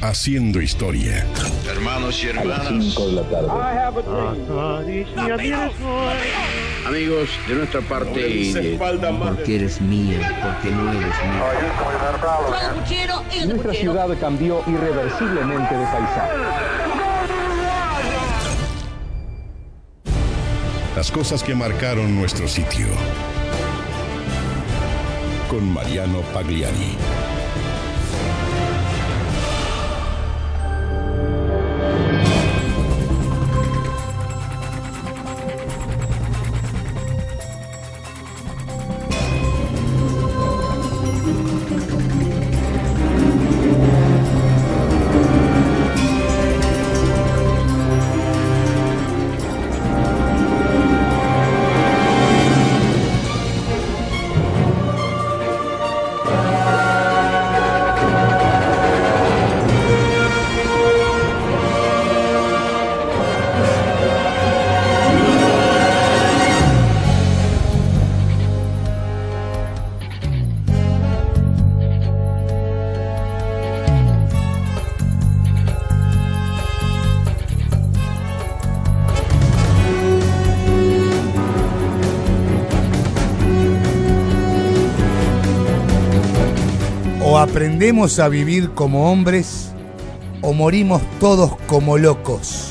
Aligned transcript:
haciendo 0.00 0.60
historia. 0.60 1.26
Hermanos 1.68 2.22
y 2.22 2.28
a 2.28 2.34
las 2.34 2.44
hermanas, 2.44 2.84
5 2.94 3.06
de 3.06 3.12
la 3.12 3.22
tarde. 3.22 3.48
amigos 6.86 7.28
de 7.46 7.54
nuestra 7.54 7.80
parte 7.82 8.20
de 8.20 8.78
Porque 8.78 9.56
eres 9.56 9.80
mía, 9.80 10.20
porque 10.42 10.70
no 10.74 10.90
eres 10.92 11.14
mía. 13.36 13.46
Nuestra 13.46 13.74
ciudad 13.74 14.08
cambió 14.20 14.62
irreversiblemente 14.66 15.76
de 15.76 15.84
paisaje. 15.84 16.36
Las 20.96 21.10
cosas 21.12 21.42
que 21.44 21.54
marcaron 21.54 22.16
nuestro 22.16 22.48
sitio. 22.48 22.86
Con 25.48 25.72
Mariano 25.72 26.20
Pagliari. 26.34 27.27
Aprendemos 87.58 88.20
a 88.20 88.28
vivir 88.28 88.70
como 88.70 89.10
hombres 89.10 89.72
o 90.42 90.52
morimos 90.52 91.02
todos 91.18 91.56
como 91.66 91.98
locos. 91.98 92.68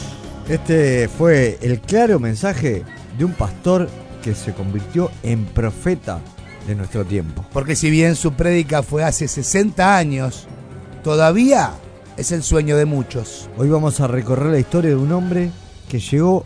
Este 0.48 1.10
fue 1.10 1.58
el 1.62 1.82
claro 1.82 2.22
mensaje 2.22 2.86
de 3.18 3.26
un 3.26 3.34
pastor 3.34 3.90
que 4.24 4.34
se 4.34 4.54
convirtió 4.54 5.12
en 5.24 5.44
profeta 5.44 6.22
de 6.66 6.76
nuestro 6.76 7.04
tiempo. 7.04 7.44
Porque 7.52 7.76
si 7.76 7.90
bien 7.90 8.16
su 8.16 8.32
prédica 8.32 8.82
fue 8.82 9.04
hace 9.04 9.28
60 9.28 9.98
años, 9.98 10.48
todavía 11.04 11.74
es 12.16 12.32
el 12.32 12.42
sueño 12.42 12.78
de 12.78 12.86
muchos. 12.86 13.50
Hoy 13.58 13.68
vamos 13.68 14.00
a 14.00 14.08
recorrer 14.08 14.54
la 14.54 14.60
historia 14.60 14.92
de 14.92 14.96
un 14.96 15.12
hombre 15.12 15.52
que 15.90 16.00
llegó 16.00 16.46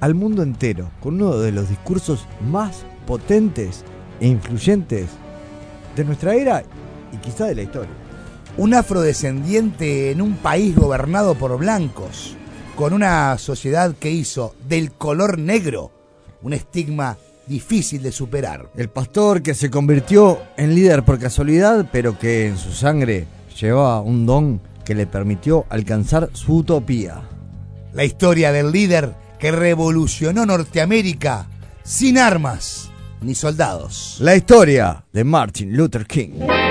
al 0.00 0.12
mundo 0.12 0.42
entero 0.42 0.90
con 1.00 1.14
uno 1.14 1.38
de 1.38 1.52
los 1.52 1.70
discursos 1.70 2.26
más 2.50 2.84
potentes 3.06 3.82
e 4.20 4.26
influyentes 4.26 5.06
de 5.96 6.04
nuestra 6.04 6.34
era 6.34 6.62
y 7.16 7.18
quizá 7.18 7.46
de 7.46 7.54
la 7.54 7.62
historia. 7.62 7.92
Un 8.56 8.74
afrodescendiente 8.74 10.10
en 10.10 10.22
un 10.22 10.36
país 10.36 10.74
gobernado 10.76 11.34
por 11.34 11.58
blancos, 11.58 12.36
con 12.76 12.92
una 12.92 13.36
sociedad 13.38 13.94
que 13.98 14.10
hizo 14.10 14.54
del 14.68 14.92
color 14.92 15.38
negro 15.38 15.92
un 16.42 16.52
estigma 16.52 17.16
difícil 17.46 18.02
de 18.02 18.12
superar. 18.12 18.68
El 18.76 18.88
pastor 18.88 19.42
que 19.42 19.54
se 19.54 19.70
convirtió 19.70 20.40
en 20.56 20.74
líder 20.74 21.04
por 21.04 21.18
casualidad, 21.18 21.88
pero 21.90 22.18
que 22.18 22.46
en 22.46 22.58
su 22.58 22.72
sangre 22.72 23.26
llevaba 23.60 24.00
un 24.00 24.26
don 24.26 24.60
que 24.84 24.94
le 24.94 25.06
permitió 25.06 25.66
alcanzar 25.68 26.30
su 26.32 26.56
utopía. 26.58 27.22
La 27.94 28.04
historia 28.04 28.52
del 28.52 28.72
líder 28.72 29.14
que 29.38 29.50
revolucionó 29.50 30.46
Norteamérica 30.46 31.48
sin 31.82 32.18
armas 32.18 32.90
ni 33.20 33.34
soldados. 33.34 34.18
La 34.20 34.36
historia 34.36 35.04
de 35.12 35.24
Martin 35.24 35.76
Luther 35.76 36.06
King. 36.06 36.65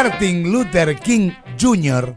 Martin 0.00 0.52
Luther 0.52 0.94
King 0.94 1.32
Jr. 1.60 2.14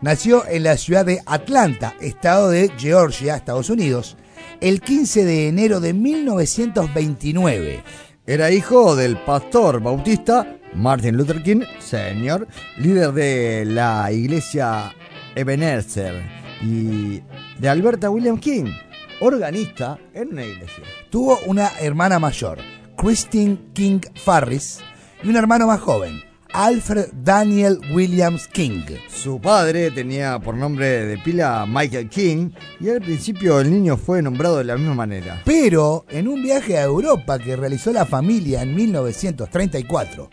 nació 0.00 0.44
en 0.48 0.64
la 0.64 0.76
ciudad 0.76 1.06
de 1.06 1.20
Atlanta, 1.26 1.94
estado 2.00 2.50
de 2.50 2.72
Georgia, 2.76 3.36
Estados 3.36 3.70
Unidos, 3.70 4.16
el 4.60 4.80
15 4.80 5.24
de 5.24 5.46
enero 5.46 5.78
de 5.78 5.94
1929. 5.94 7.84
Era 8.26 8.50
hijo 8.50 8.96
del 8.96 9.16
pastor 9.16 9.80
bautista 9.80 10.58
Martin 10.74 11.16
Luther 11.16 11.40
King 11.40 11.60
Sr., 11.78 12.48
líder 12.78 13.12
de 13.12 13.64
la 13.64 14.10
iglesia 14.10 14.92
Ebenezer, 15.36 16.20
y 16.60 17.22
de 17.60 17.68
Alberta 17.68 18.10
William 18.10 18.38
King, 18.38 18.72
organista 19.20 20.00
en 20.14 20.30
una 20.30 20.44
iglesia. 20.44 20.82
Tuvo 21.10 21.38
una 21.46 21.70
hermana 21.78 22.18
mayor, 22.18 22.58
Christine 22.96 23.56
King 23.72 24.00
Farris, 24.16 24.80
y 25.22 25.28
un 25.28 25.36
hermano 25.36 25.68
más 25.68 25.78
joven, 25.78 26.28
Alfred 26.52 27.06
Daniel 27.22 27.78
Williams 27.92 28.46
King. 28.48 28.82
Su 29.08 29.40
padre 29.40 29.90
tenía 29.90 30.38
por 30.38 30.56
nombre 30.56 31.06
de 31.06 31.18
pila 31.18 31.66
Michael 31.68 32.08
King 32.08 32.50
y 32.80 32.88
al 32.88 33.00
principio 33.00 33.60
el 33.60 33.70
niño 33.70 33.96
fue 33.96 34.22
nombrado 34.22 34.58
de 34.58 34.64
la 34.64 34.76
misma 34.76 34.94
manera. 34.94 35.42
Pero 35.44 36.04
en 36.10 36.28
un 36.28 36.42
viaje 36.42 36.78
a 36.78 36.82
Europa 36.84 37.38
que 37.38 37.56
realizó 37.56 37.92
la 37.92 38.06
familia 38.06 38.62
en 38.62 38.74
1934, 38.74 40.30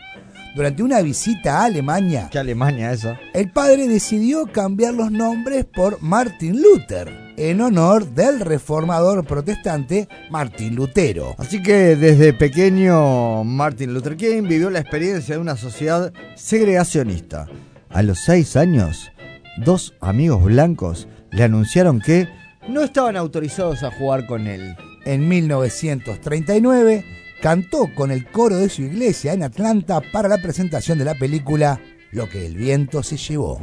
durante 0.56 0.82
una 0.82 1.00
visita 1.02 1.60
a 1.60 1.64
Alemania, 1.66 2.28
¿Qué 2.30 2.38
Alemania 2.38 2.92
esa? 2.92 3.18
el 3.34 3.50
padre 3.52 3.86
decidió 3.86 4.46
cambiar 4.46 4.94
los 4.94 5.10
nombres 5.12 5.64
por 5.66 6.02
Martin 6.02 6.60
Luther, 6.60 7.27
en 7.38 7.60
honor 7.60 8.04
del 8.04 8.40
reformador 8.40 9.24
protestante 9.24 10.08
Martín 10.28 10.74
Lutero. 10.74 11.36
Así 11.38 11.62
que 11.62 11.94
desde 11.94 12.32
pequeño 12.32 13.44
Martin 13.44 13.94
Luther 13.94 14.16
King 14.16 14.42
vivió 14.42 14.70
la 14.70 14.80
experiencia 14.80 15.36
de 15.36 15.40
una 15.40 15.56
sociedad 15.56 16.12
segregacionista. 16.34 17.46
A 17.90 18.02
los 18.02 18.18
seis 18.18 18.56
años, 18.56 19.12
dos 19.58 19.94
amigos 20.00 20.42
blancos 20.44 21.06
le 21.30 21.44
anunciaron 21.44 22.00
que 22.00 22.28
no 22.68 22.82
estaban 22.82 23.16
autorizados 23.16 23.84
a 23.84 23.92
jugar 23.92 24.26
con 24.26 24.48
él. 24.48 24.76
En 25.04 25.28
1939 25.28 27.04
cantó 27.40 27.88
con 27.94 28.10
el 28.10 28.26
coro 28.26 28.56
de 28.56 28.68
su 28.68 28.82
iglesia 28.82 29.32
en 29.32 29.44
Atlanta 29.44 30.02
para 30.12 30.28
la 30.28 30.38
presentación 30.38 30.98
de 30.98 31.04
la 31.04 31.14
película 31.14 31.80
Lo 32.10 32.28
que 32.28 32.46
el 32.46 32.56
viento 32.56 33.02
se 33.02 33.16
llevó. 33.16 33.60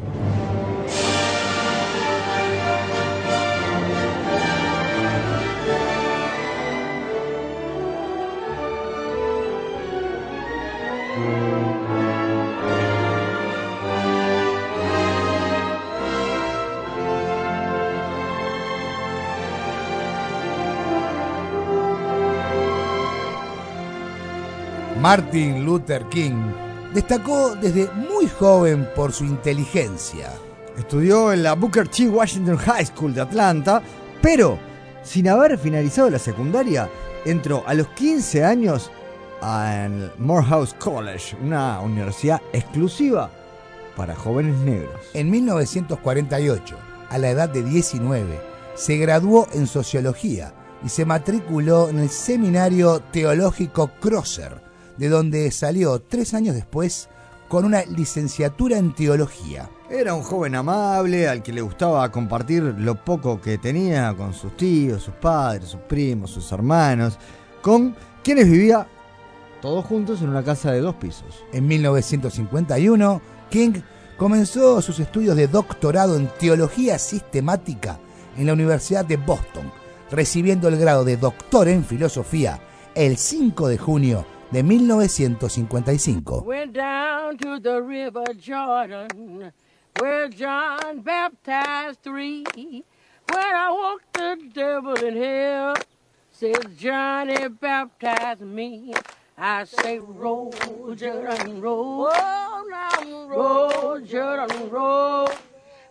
Martin 25.06 25.64
Luther 25.64 26.04
King 26.10 26.52
destacó 26.92 27.54
desde 27.54 27.88
muy 27.92 28.28
joven 28.28 28.90
por 28.96 29.14
su 29.14 29.24
inteligencia. 29.24 30.32
Estudió 30.76 31.32
en 31.32 31.44
la 31.44 31.54
Booker 31.54 31.88
T. 31.88 32.10
Washington 32.10 32.58
High 32.58 32.88
School 32.88 33.14
de 33.14 33.22
Atlanta, 33.22 33.84
pero 34.20 34.58
sin 35.04 35.30
haber 35.30 35.60
finalizado 35.60 36.10
la 36.10 36.18
secundaria, 36.18 36.90
entró 37.24 37.64
a 37.68 37.76
los 37.76 37.88
15 37.90 38.44
años 38.44 38.90
al 39.44 40.12
Morehouse 40.18 40.74
College, 40.80 41.38
una 41.40 41.82
universidad 41.82 42.42
exclusiva 42.52 43.30
para 43.96 44.16
jóvenes 44.16 44.58
negros. 44.62 45.02
En 45.14 45.30
1948, 45.30 46.78
a 47.12 47.18
la 47.20 47.30
edad 47.30 47.50
de 47.50 47.62
19, 47.62 48.42
se 48.74 48.98
graduó 48.98 49.48
en 49.54 49.68
sociología 49.68 50.52
y 50.84 50.90
se 50.90 51.06
matriculó 51.06 51.90
en 51.90 52.00
el 52.00 52.10
Seminario 52.10 53.02
Teológico 53.12 53.92
Crosser, 54.00 54.65
de 54.98 55.10
donde 55.10 55.52
salió 55.52 56.00
tres 56.00 56.34
años 56.34 56.56
después 56.56 57.10
con 57.48 57.66
una 57.66 57.84
licenciatura 57.84 58.78
en 58.78 58.94
teología. 58.94 59.70
Era 59.90 60.14
un 60.14 60.24
joven 60.24 60.56
amable 60.56 61.28
al 61.28 61.44
que 61.44 61.54
le 61.54 61.62
gustaba 61.62 62.12
compartir 62.12 62.64
lo 62.64 62.96
poco 62.96 63.40
que 63.40 63.58
tenía 63.58 64.14
con 64.16 64.34
sus 64.34 64.58
tíos, 64.58 65.04
sus 65.04 65.14
padres, 65.14 65.70
sus 65.70 65.82
primos, 65.82 66.32
sus 66.32 66.52
hermanos, 66.52 67.20
con 67.62 67.96
quienes 68.24 68.50
vivía 68.50 68.88
todos 69.62 69.86
juntos 69.86 70.22
en 70.22 70.30
una 70.30 70.44
casa 70.44 70.72
de 70.72 70.82
dos 70.82 70.96
pisos. 70.96 71.44
En 71.54 71.68
1951, 71.68 73.22
King 73.50 73.74
comenzó 74.18 74.82
sus 74.82 75.00
estudios 75.00 75.36
de 75.36 75.48
doctorado 75.48 76.16
en 76.18 76.30
teología 76.40 76.98
sistemática 76.98 78.00
en 78.38 78.48
la 78.48 78.54
Universidad 78.54 79.06
de 79.06 79.18
Boston, 79.18 79.72
recibiendo 80.10 80.68
el 80.68 80.78
grado 80.78 81.06
de 81.06 81.18
doctor 81.18 81.68
en 81.68 81.86
filosofía 81.86 82.60
el 82.96 83.18
5 83.18 83.68
de 83.68 83.78
junio 83.78 84.26
de 84.56 84.64
1955. 84.64 86.42
I 99.38 99.66
say, 99.66 100.00
roll, 100.00 100.54
Jordan, 100.96 101.60
roll. 101.60 102.10
Oh, 102.10 102.64
now 102.72 103.28
roll, 103.28 104.00
Jordan, 104.00 104.70
roll. 104.70 105.28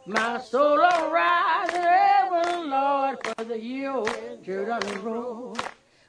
My 0.07 0.41
soul 0.41 0.79
will 0.79 1.11
rise 1.11 1.69
ever, 1.75 2.65
Lord, 2.67 3.19
for 3.23 3.45
the 3.45 3.61
year. 3.61 4.03
Jordan, 4.43 5.03
roll. 5.03 5.55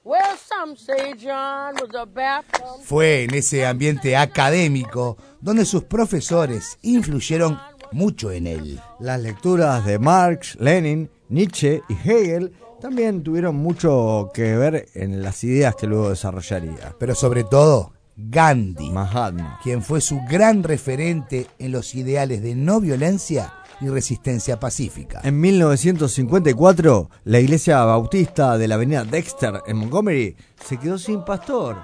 Well, 0.06 0.38
some 0.38 0.78
say 0.78 1.16
John 1.18 1.74
was 1.82 1.96
a 1.96 2.06
Baptist. 2.06 2.84
Fue 2.84 3.24
en 3.24 3.34
ese 3.34 3.66
ambiente 3.66 4.16
académico 4.16 5.18
donde 5.42 5.66
sus 5.66 5.86
profesores 5.86 6.78
influyeron 6.84 7.60
mucho 7.92 8.32
en 8.32 8.46
él. 8.46 8.80
Las 9.00 9.20
lecturas 9.20 9.84
de 9.84 9.98
Marx, 9.98 10.58
Lenin, 10.60 11.10
Nietzsche 11.30 11.82
y 11.90 11.94
Hegel 11.94 12.54
también 12.80 13.24
tuvieron 13.24 13.56
mucho 13.56 14.30
que 14.32 14.56
ver 14.56 14.90
en 14.94 15.24
las 15.24 15.44
ideas 15.44 15.76
que 15.76 15.88
luego 15.88 16.12
desarrollaría. 16.12 16.96
Pero 17.00 17.16
sobre 17.16 17.44
todo, 17.44 17.94
Gandhi, 18.16 18.92
Mahatma. 18.92 19.60
quien 19.64 19.82
fue 19.82 20.02
su 20.02 20.22
gran 20.30 20.62
referente 20.62 21.48
en 21.58 21.72
los 21.72 21.96
ideales 21.96 22.44
de 22.44 22.54
no 22.54 22.80
violencia 22.80 23.52
y 23.82 23.90
resistencia 23.90 24.60
pacífica. 24.60 25.22
En 25.24 25.40
1954, 25.40 27.10
la 27.26 27.40
iglesia 27.40 27.84
bautista 27.84 28.58
de 28.58 28.68
la 28.68 28.76
avenida 28.76 29.04
Dexter 29.04 29.62
en 29.68 29.78
Montgomery 29.78 30.36
se 30.64 30.78
quedó 30.78 30.98
sin 30.98 31.24
pastor 31.24 31.78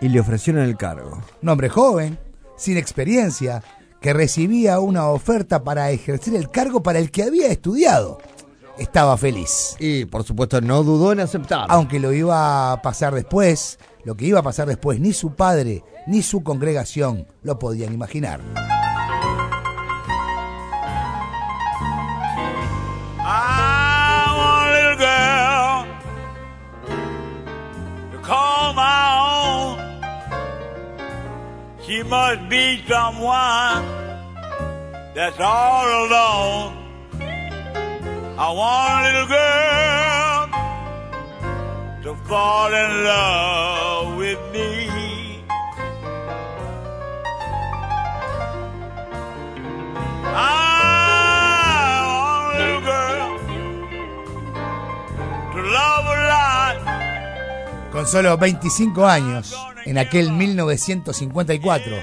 y 0.00 0.08
le 0.08 0.20
ofrecieron 0.20 0.62
el 0.62 0.76
cargo. 0.76 1.22
Un 1.42 1.48
hombre 1.48 1.68
joven, 1.68 2.18
sin 2.56 2.76
experiencia, 2.76 3.62
que 4.00 4.12
recibía 4.12 4.80
una 4.80 5.08
oferta 5.08 5.64
para 5.64 5.90
ejercer 5.90 6.34
el 6.34 6.50
cargo 6.50 6.82
para 6.82 6.98
el 6.98 7.10
que 7.10 7.22
había 7.22 7.48
estudiado. 7.48 8.18
Estaba 8.76 9.16
feliz. 9.16 9.76
Y 9.78 10.04
por 10.04 10.24
supuesto 10.24 10.60
no 10.60 10.82
dudó 10.82 11.12
en 11.12 11.20
aceptar. 11.20 11.66
Aunque 11.70 12.00
lo 12.00 12.12
iba 12.12 12.72
a 12.72 12.82
pasar 12.82 13.14
después, 13.14 13.78
lo 14.04 14.16
que 14.16 14.26
iba 14.26 14.40
a 14.40 14.42
pasar 14.42 14.68
después, 14.68 15.00
ni 15.00 15.12
su 15.12 15.34
padre 15.34 15.84
ni 16.06 16.22
su 16.22 16.42
congregación 16.42 17.26
lo 17.42 17.58
podían 17.58 17.94
imaginar. 17.94 18.40
She 31.94 32.02
must 32.02 32.48
be 32.48 32.82
someone 32.88 33.86
that's 35.14 35.38
all 35.38 35.86
alone. 35.86 36.74
I 38.36 38.50
want 38.50 39.06
a 39.06 39.10
little 39.12 39.28
girl 39.38 40.48
to 42.02 42.14
fall 42.26 42.74
in 42.74 43.04
love 43.04 44.16
with 44.18 44.40
me. 44.52 45.44
I 50.34 50.50
want 52.10 52.56
a 52.56 52.58
little 52.58 52.82
girl 52.90 53.38
to 55.52 55.60
love 55.78 56.06
a 56.10 56.16
lot. 56.32 56.74
Con 57.92 58.04
solo 58.08 58.36
25 58.36 59.04
años, 59.04 59.54
en 59.84 59.98
aquel 59.98 60.32
1954, 60.32 61.96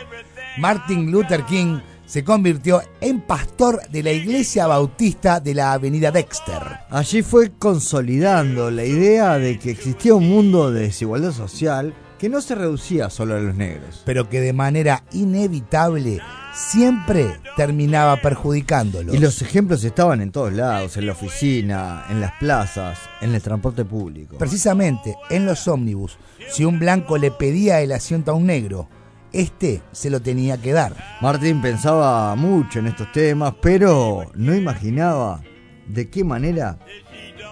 Martin 0.58 1.12
Luther 1.12 1.44
King 1.46 1.80
se 2.06 2.24
convirtió 2.26 2.82
en 3.00 3.22
pastor 3.22 3.82
de 3.90 4.04
la 4.04 4.12
iglesia 4.12 4.68
bautista 4.68 5.40
de 5.40 5.54
la 5.54 5.72
avenida 5.72 6.12
Dexter. 6.12 6.62
Allí 6.90 7.22
fue 7.22 7.52
consolidando 7.58 8.70
la 8.70 8.84
idea 8.84 9.38
de 9.38 9.58
que 9.58 9.72
existía 9.72 10.14
un 10.14 10.28
mundo 10.28 10.72
de 10.72 10.82
desigualdad 10.82 11.32
social 11.32 11.94
que 12.22 12.30
no 12.30 12.40
se 12.40 12.54
reducía 12.54 13.10
solo 13.10 13.36
a 13.36 13.40
los 13.40 13.56
negros. 13.56 14.04
pero 14.06 14.30
que 14.30 14.40
de 14.42 14.54
manera 14.54 15.04
inevitable 15.12 16.22
siempre 16.54 17.40
terminaba 17.58 18.18
perjudicándolos. 18.18 19.16
Y 19.16 19.18
los 19.18 19.42
ejemplos 19.42 19.84
estaban 19.84 20.22
en 20.22 20.32
todos 20.32 20.54
lados, 20.54 20.98
en 20.98 21.08
la 21.08 21.14
oficina, 21.14 22.06
en 22.12 22.22
las 22.22 22.34
plazas, 22.34 23.00
en 23.22 23.34
el 23.34 23.42
transporte 23.42 23.86
público. 23.86 24.38
Precisamente 24.38 25.16
en 25.32 25.48
los 25.48 25.68
ómnibus, 25.68 26.20
si 26.48 26.64
un 26.64 26.78
blanco 26.78 27.18
le 27.18 27.32
pedía 27.32 27.82
el 27.82 27.92
asiento 27.92 28.30
a 28.30 28.36
un 28.36 28.46
negro, 28.46 28.88
este 29.34 29.82
se 29.92 30.12
lo 30.12 30.22
tenía 30.22 30.62
que 30.62 30.74
dar. 30.74 30.96
Martín 31.22 31.60
pensaba 31.60 32.36
mucho 32.36 32.78
en 32.78 32.86
estos 32.86 33.12
temas, 33.14 33.56
pero 33.64 34.30
no 34.36 34.54
imaginaba 34.54 35.42
de 35.88 36.08
qué 36.12 36.24
manera 36.24 36.78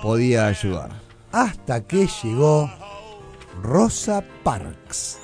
podía 0.04 0.46
ayudar. 0.46 0.92
Hasta 1.32 1.88
que 1.88 2.08
llegó 2.22 2.70
Rosa 3.62 4.24
Parks. 4.44 5.18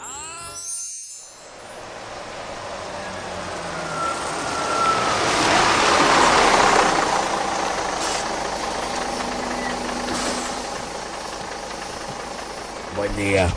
Buen 12.97 13.15
día. 13.15 13.47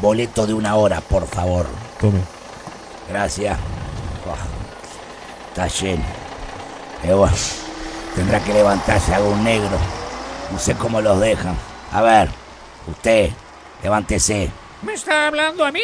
Boleto 0.00 0.46
de 0.46 0.54
una 0.54 0.74
hora, 0.76 1.00
por 1.00 1.26
favor. 1.26 1.66
Tome. 2.00 2.20
Gracias. 3.08 3.58
Está 5.48 5.68
lleno. 5.68 6.04
Eh, 7.04 7.12
bueno, 7.12 7.36
tendrá 8.14 8.40
que 8.40 8.52
levantarse 8.52 9.14
algún 9.14 9.44
negro. 9.44 9.78
No 10.50 10.58
sé 10.58 10.74
cómo 10.74 11.00
los 11.00 11.20
dejan. 11.20 11.56
A 11.92 12.02
ver, 12.02 12.30
usted, 12.88 13.30
levántese. 13.82 14.50
¿Me 14.82 14.94
está 14.94 15.26
hablando 15.26 15.64
a 15.64 15.72
mí? 15.72 15.80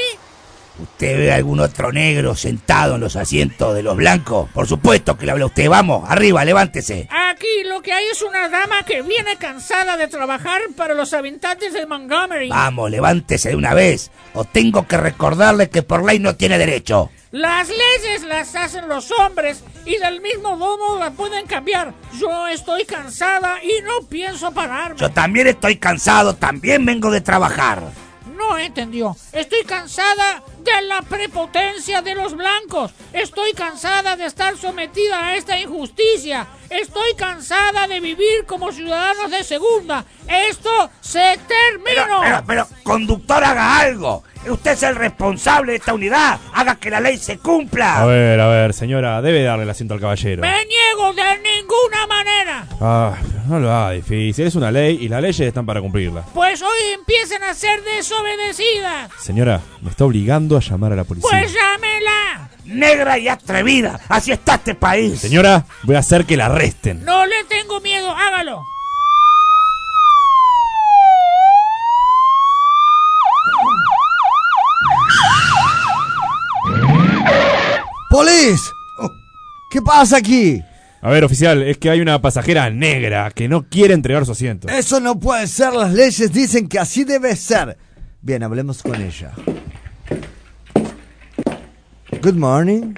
¿Usted 0.78 1.16
ve 1.18 1.32
algún 1.32 1.60
otro 1.60 1.90
negro 1.90 2.34
sentado 2.34 2.96
en 2.96 3.00
los 3.00 3.16
asientos 3.16 3.74
de 3.74 3.82
los 3.82 3.96
blancos? 3.96 4.50
Por 4.52 4.66
supuesto 4.66 5.16
que 5.16 5.24
le 5.24 5.32
habla 5.32 5.44
a 5.44 5.48
usted. 5.48 5.68
Vamos, 5.70 6.04
arriba, 6.08 6.44
levántese. 6.44 7.08
Aquí 7.10 7.64
lo 7.64 7.80
que 7.80 7.92
hay 7.92 8.04
es 8.12 8.20
una 8.20 8.48
dama 8.50 8.82
que 8.82 9.00
viene 9.00 9.36
cansada 9.36 9.96
de 9.96 10.06
trabajar 10.08 10.60
para 10.76 10.92
los 10.92 11.14
habitantes 11.14 11.72
de 11.72 11.86
Montgomery. 11.86 12.50
Vamos, 12.50 12.90
levántese 12.90 13.50
de 13.50 13.56
una 13.56 13.72
vez. 13.72 14.10
O 14.34 14.44
tengo 14.44 14.86
que 14.86 14.98
recordarle 14.98 15.70
que 15.70 15.82
por 15.82 16.04
ley 16.04 16.18
no 16.18 16.36
tiene 16.36 16.58
derecho. 16.58 17.10
Las 17.36 17.68
leyes 17.68 18.22
las 18.22 18.56
hacen 18.56 18.88
los 18.88 19.10
hombres 19.10 19.62
y 19.84 19.98
del 19.98 20.22
mismo 20.22 20.56
modo 20.56 20.98
las 20.98 21.12
pueden 21.12 21.46
cambiar. 21.46 21.92
Yo 22.18 22.48
estoy 22.48 22.86
cansada 22.86 23.62
y 23.62 23.82
no 23.82 24.08
pienso 24.08 24.52
pararme. 24.52 24.98
Yo 24.98 25.10
también 25.10 25.46
estoy 25.46 25.76
cansado, 25.76 26.34
también 26.34 26.86
vengo 26.86 27.10
de 27.10 27.20
trabajar. 27.20 27.82
No 28.38 28.56
entendió. 28.56 29.14
Estoy 29.32 29.64
cansada 29.64 30.42
de 30.60 30.80
la 30.86 31.02
prepotencia 31.02 32.00
de 32.00 32.14
los 32.14 32.34
blancos. 32.34 32.92
Estoy 33.12 33.52
cansada 33.52 34.16
de 34.16 34.24
estar 34.24 34.56
sometida 34.56 35.26
a 35.26 35.36
esta 35.36 35.58
injusticia. 35.60 36.46
Estoy 36.70 37.14
cansada 37.18 37.86
de 37.86 38.00
vivir 38.00 38.46
como 38.46 38.72
ciudadanos 38.72 39.30
de 39.30 39.44
segunda. 39.44 40.06
Esto 40.28 40.90
se 41.00 41.38
terminó. 41.46 42.20
Pero, 42.22 42.42
pero, 42.46 42.68
conductor, 42.82 43.42
haga 43.44 43.80
algo. 43.80 44.24
Usted 44.48 44.72
es 44.72 44.82
el 44.84 44.94
responsable 44.94 45.72
de 45.72 45.78
esta 45.78 45.92
unidad. 45.92 46.38
Haga 46.54 46.76
que 46.76 46.88
la 46.88 47.00
ley 47.00 47.18
se 47.18 47.38
cumpla. 47.38 48.02
A 48.02 48.06
ver, 48.06 48.40
a 48.40 48.46
ver, 48.48 48.72
señora, 48.74 49.20
debe 49.20 49.42
darle 49.42 49.64
el 49.64 49.70
asiento 49.70 49.94
al 49.94 50.00
caballero. 50.00 50.42
Me 50.42 50.64
niego 50.66 51.12
de 51.12 51.22
ninguna 51.38 52.06
manera. 52.06 52.66
Ah, 52.80 53.14
no 53.48 53.58
lo 53.58 53.72
haga 53.72 53.90
difícil. 53.92 54.46
Es 54.46 54.54
una 54.54 54.70
ley 54.70 54.98
y 55.00 55.08
las 55.08 55.20
leyes 55.20 55.40
están 55.40 55.66
para 55.66 55.80
cumplirla. 55.80 56.22
Pues 56.32 56.62
hoy 56.62 56.92
empiezan 56.94 57.42
a 57.42 57.54
ser 57.54 57.82
desobedecidas. 57.82 59.10
Señora, 59.20 59.60
me 59.82 59.90
está 59.90 60.04
obligando 60.04 60.56
a 60.56 60.60
llamar 60.60 60.92
a 60.92 60.96
la 60.96 61.04
policía. 61.04 61.28
Pues 61.28 61.52
llámela. 61.52 62.50
Negra 62.66 63.18
y 63.18 63.28
atrevida. 63.28 64.00
Así 64.08 64.32
está 64.32 64.56
este 64.56 64.74
país. 64.74 65.20
Señora, 65.20 65.64
voy 65.82 65.96
a 65.96 66.00
hacer 66.00 66.24
que 66.24 66.36
la 66.36 66.46
arresten. 66.46 67.04
No 67.04 67.26
le 67.26 67.44
tengo 67.44 67.80
miedo, 67.80 68.10
hágalo. 68.10 68.64
¡Police! 78.16 78.70
Oh, 78.98 79.10
¿Qué 79.70 79.82
pasa 79.82 80.16
aquí? 80.16 80.58
A 81.02 81.10
ver, 81.10 81.22
oficial, 81.22 81.62
es 81.62 81.76
que 81.76 81.90
hay 81.90 82.00
una 82.00 82.18
pasajera 82.22 82.70
negra 82.70 83.30
que 83.30 83.46
no 83.46 83.68
quiere 83.68 83.92
entregar 83.92 84.24
su 84.24 84.32
asiento. 84.32 84.68
Eso 84.68 85.00
no 85.00 85.20
puede 85.20 85.46
ser, 85.46 85.74
las 85.74 85.92
leyes 85.92 86.32
dicen 86.32 86.66
que 86.66 86.78
así 86.78 87.04
debe 87.04 87.36
ser. 87.36 87.76
Bien, 88.22 88.42
hablemos 88.42 88.82
con 88.82 89.02
ella. 89.02 89.32
Good 92.22 92.36
morning. 92.36 92.94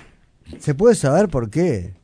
¿Se 0.61 0.77
puede 0.77 0.95
saber 0.95 1.29
por 1.29 1.51
qué? 1.51 1.95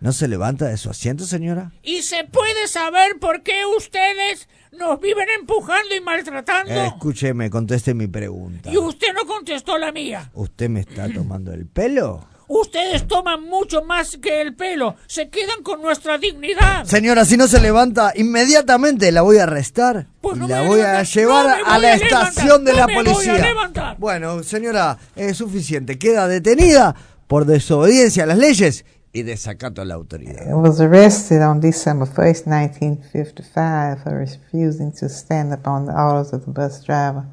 ¿No 0.00 0.12
se 0.12 0.28
levanta 0.28 0.66
de 0.66 0.76
su 0.76 0.90
asiento, 0.90 1.24
señora? 1.24 1.72
¿Y 1.82 2.02
se 2.02 2.24
puede 2.24 2.68
saber 2.68 3.18
por 3.18 3.42
qué 3.42 3.62
ustedes 3.76 4.48
nos 4.78 5.00
viven 5.00 5.26
empujando 5.40 5.94
y 5.94 6.00
maltratando? 6.00 6.72
Escúcheme, 6.74 7.48
conteste 7.48 7.94
mi 7.94 8.06
pregunta. 8.06 8.70
Y 8.70 8.76
usted 8.76 9.08
no 9.14 9.26
contestó 9.26 9.78
la 9.78 9.92
mía. 9.92 10.30
¿Usted 10.34 10.68
me 10.68 10.80
está 10.80 11.08
tomando 11.12 11.52
el 11.52 11.66
pelo? 11.66 12.26
Ustedes 12.48 13.08
toman 13.08 13.42
mucho 13.42 13.82
más 13.82 14.18
que 14.18 14.40
el 14.42 14.54
pelo. 14.54 14.94
Se 15.08 15.30
quedan 15.30 15.62
con 15.64 15.80
nuestra 15.82 16.16
dignidad. 16.18 16.84
Señora, 16.84 17.24
si 17.24 17.36
no 17.36 17.48
se 17.48 17.60
levanta, 17.60 18.12
inmediatamente 18.14 19.10
la 19.10 19.22
voy 19.22 19.38
a 19.38 19.44
arrestar 19.44 20.06
Pues 20.20 20.36
y 20.36 20.40
no 20.40 20.46
la 20.48 20.62
me 20.62 20.68
voy 20.68 20.76
levantar, 20.78 21.00
a 21.00 21.02
llevar 21.02 21.44
no 21.44 21.48
me 21.48 21.54
a 21.54 21.56
voy 21.56 21.64
la 21.64 21.74
a 21.74 21.78
levantar, 21.96 22.28
estación 22.28 22.64
de 22.64 22.70
no 22.72 22.78
la 22.78 22.86
me 22.86 22.94
voy 22.94 23.02
a 23.02 23.12
policía. 23.12 23.38
levantar. 23.38 23.96
Bueno, 23.98 24.42
señora, 24.44 24.98
es 25.16 25.38
suficiente. 25.38 25.98
Queda 25.98 26.28
detenida 26.28 26.94
por 27.26 27.46
desobediencia 27.46 28.22
a 28.22 28.26
las 28.26 28.38
leyes 28.38 28.84
y 29.16 29.22
desacato 29.22 29.80
a 29.80 29.84
la 29.86 29.94
autoridad. 29.94 30.46
I 30.46 30.54
was 30.54 30.78
arrested 30.78 31.40
on 31.40 31.60
December 31.60 32.06
1st, 32.06 32.46
1955 32.46 34.02
for 34.02 34.18
refusing 34.18 34.92
to 34.92 35.08
stand 35.08 35.54
up 35.54 35.66
on 35.66 35.86
the 35.86 35.92
orders 35.92 36.34
of 36.34 36.44
the 36.44 36.50
bus 36.50 36.84
driver. 36.84 37.24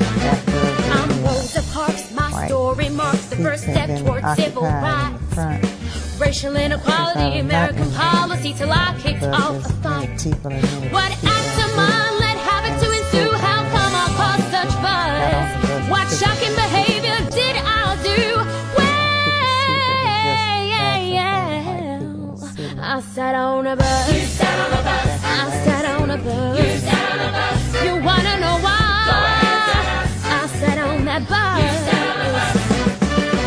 I'm 0.00 1.24
Rosa 1.24 1.62
Parks. 1.72 2.10
My 2.12 2.48
story 2.48 2.88
marks 2.88 3.26
the 3.26 3.36
first 3.36 3.62
step 3.62 3.88
towards 4.00 4.26
civil 4.34 4.62
rights. 4.62 5.60
Racial 6.20 6.56
inequality, 6.56 7.38
American 7.38 7.90
policy 7.92 8.52
till 8.54 8.72
I 8.72 8.96
kicked 8.98 9.22
off 9.22 9.64
a 9.64 9.72
fight. 9.80 10.22
What 10.90 11.12
act 11.22 11.56
of 11.64 11.70
mine 11.76 12.14
led 12.18 12.36
havoc 12.48 12.80
to 12.82 12.88
ensue? 12.98 13.30
How 13.38 13.62
come 13.70 13.94
I 13.94 14.06
caused 14.18 14.50
such 14.50 14.82
buzz? 14.82 15.61
A 23.72 23.76
bus. 23.76 24.12
You 24.12 24.26
sat 24.26 24.58
on 24.60 24.72
a 24.78 24.82
bus. 24.82 25.06
I 25.24 25.64
sat 25.64 25.84
on 26.00 26.10
a 26.10 26.18
bus. 26.18 26.58
You 26.58 26.78
sat 26.78 27.06
on 27.12 27.20
a 27.20 27.30
bus. 27.32 27.84
You 27.84 27.94
wanna 28.04 28.34
know 28.42 28.56
why? 28.60 28.78
I 30.24 30.46
sat 30.60 30.78
on 30.78 31.04
that 31.06 31.22
bus. 31.28 31.62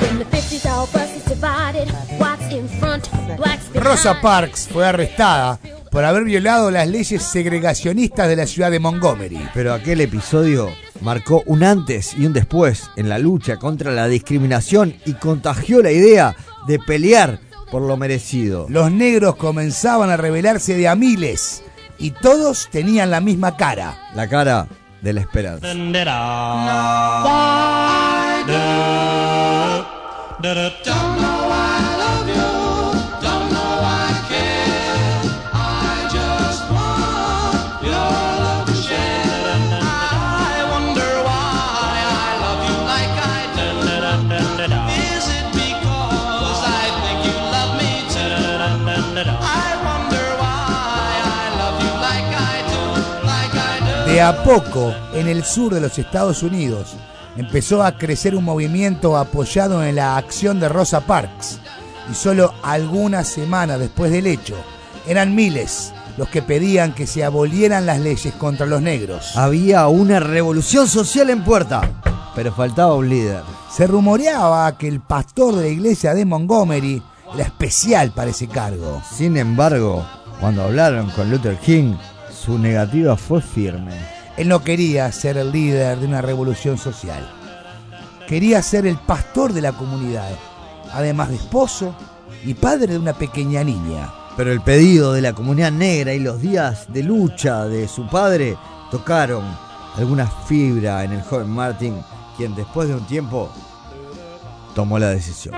In 0.10 0.18
the 0.20 0.26
50s, 0.26 0.66
all 0.66 0.88
buses 0.88 1.24
divided. 1.26 1.88
Whites 2.20 2.52
in 2.52 2.68
front, 2.80 3.10
blacks 3.38 3.68
behind. 3.70 3.86
Rosa 3.86 4.20
Parks 4.22 4.68
fue 4.68 4.88
arrestada 4.88 5.60
por 5.92 6.04
haber 6.04 6.24
violado 6.24 6.72
las 6.72 6.88
leyes 6.88 7.22
segregacionistas 7.22 8.28
de 8.28 8.36
la 8.36 8.48
ciudad 8.48 8.72
de 8.72 8.80
Montgomery. 8.80 9.48
Pero 9.54 9.74
aquel 9.74 10.02
episodio 10.02 10.74
marcó 11.02 11.44
un 11.46 11.64
antes 11.64 12.16
y 12.18 12.26
un 12.26 12.34
después 12.34 12.90
en 12.96 13.10
la 13.10 13.20
lucha 13.20 13.58
contra 13.58 13.92
la 13.92 14.08
discriminación 14.08 14.96
y 15.06 15.14
contagió 15.14 15.84
la 15.84 15.92
idea 15.92 16.36
de 16.68 16.80
pelear 16.80 17.40
por 17.72 17.82
lo 17.82 17.98
merecido. 17.98 18.68
Los 18.70 18.92
negros 18.92 19.36
comenzaban 19.36 20.10
a 20.10 20.18
rebelarse 20.18 20.76
de 20.76 20.88
a 20.88 20.96
miles 20.96 21.64
y 21.98 22.12
todos 22.12 22.70
tenían 22.72 23.12
la 23.12 23.22
misma 23.22 23.58
cara. 23.58 23.98
La 24.16 24.28
cara 24.28 24.68
de 25.02 25.14
la 25.14 25.22
esperanza. 25.22 25.68
De 54.16 54.22
a 54.22 54.46
poco, 54.46 54.94
en 55.14 55.28
el 55.28 55.44
sur 55.44 55.74
de 55.74 55.82
los 55.82 56.00
Estados 56.00 56.42
Unidos, 56.42 56.96
empezó 57.36 57.84
a 57.84 57.98
crecer 57.98 58.34
un 58.34 58.46
movimiento 58.46 59.18
apoyado 59.18 59.84
en 59.84 59.98
la 59.98 60.16
acción 60.16 60.58
de 60.58 60.70
Rosa 60.70 61.02
Parks. 61.02 61.60
Y 62.10 62.16
solo 62.16 62.54
algunas 62.64 63.28
semanas 63.28 63.78
después 63.78 64.14
del 64.14 64.28
hecho, 64.28 64.56
eran 65.06 65.36
miles 65.36 65.94
los 66.16 66.30
que 66.30 66.42
pedían 66.42 66.94
que 66.94 67.08
se 67.08 67.26
abolieran 67.26 67.86
las 67.86 68.00
leyes 68.00 68.34
contra 68.36 68.66
los 68.66 68.82
negros. 68.82 69.36
Había 69.36 69.90
una 69.90 70.22
revolución 70.22 70.88
social 70.88 71.30
en 71.30 71.44
puerta, 71.44 71.82
pero 72.36 72.54
faltaba 72.54 72.96
un 72.96 73.10
líder. 73.10 73.42
Se 73.70 73.86
rumoreaba 73.86 74.78
que 74.78 74.88
el 74.88 75.02
pastor 75.02 75.58
de 75.58 75.64
la 75.64 75.68
iglesia 75.68 76.14
de 76.14 76.24
Montgomery 76.24 77.04
era 77.34 77.44
especial 77.44 78.12
para 78.12 78.32
ese 78.32 78.48
cargo. 78.48 79.02
Sin 79.14 79.36
embargo, 79.36 80.06
cuando 80.40 80.64
hablaron 80.64 81.10
con 81.10 81.30
Luther 81.30 81.58
King, 81.58 81.96
su 82.46 82.60
negativa 82.60 83.18
fue 83.18 83.42
firme. 83.42 83.94
Él 84.38 84.50
no 84.50 84.64
quería 84.64 85.12
ser 85.12 85.38
el 85.38 85.52
líder 85.52 85.98
de 85.98 86.06
una 86.06 86.22
revolución 86.22 86.78
social. 86.78 87.28
Quería 88.28 88.62
ser 88.62 88.86
el 88.86 88.98
pastor 88.98 89.52
de 89.52 89.62
la 89.62 89.72
comunidad, 89.72 90.30
además 90.94 91.30
de 91.30 91.38
esposo 91.38 91.96
y 92.44 92.54
padre 92.54 92.94
de 92.94 93.00
una 93.00 93.14
pequeña 93.14 93.64
niña. 93.64 94.14
Pero 94.38 94.52
el 94.52 94.62
pedido 94.62 95.14
de 95.14 95.22
la 95.22 95.34
comunidad 95.34 95.72
negra 95.72 96.14
y 96.14 96.20
los 96.20 96.40
días 96.40 96.86
de 96.94 97.02
lucha 97.02 97.66
de 97.66 97.88
su 97.88 98.08
padre 98.08 98.58
tocaron 98.92 99.44
alguna 99.96 100.28
fibra 100.28 101.04
en 101.04 101.14
el 101.14 101.24
joven 101.24 101.50
Martin, 101.50 101.96
quien 102.38 102.54
después 102.54 102.88
de 102.88 102.94
un 102.94 103.08
tiempo 103.08 103.50
tomó 104.76 105.00
la 105.00 105.10
decisión. 105.10 105.56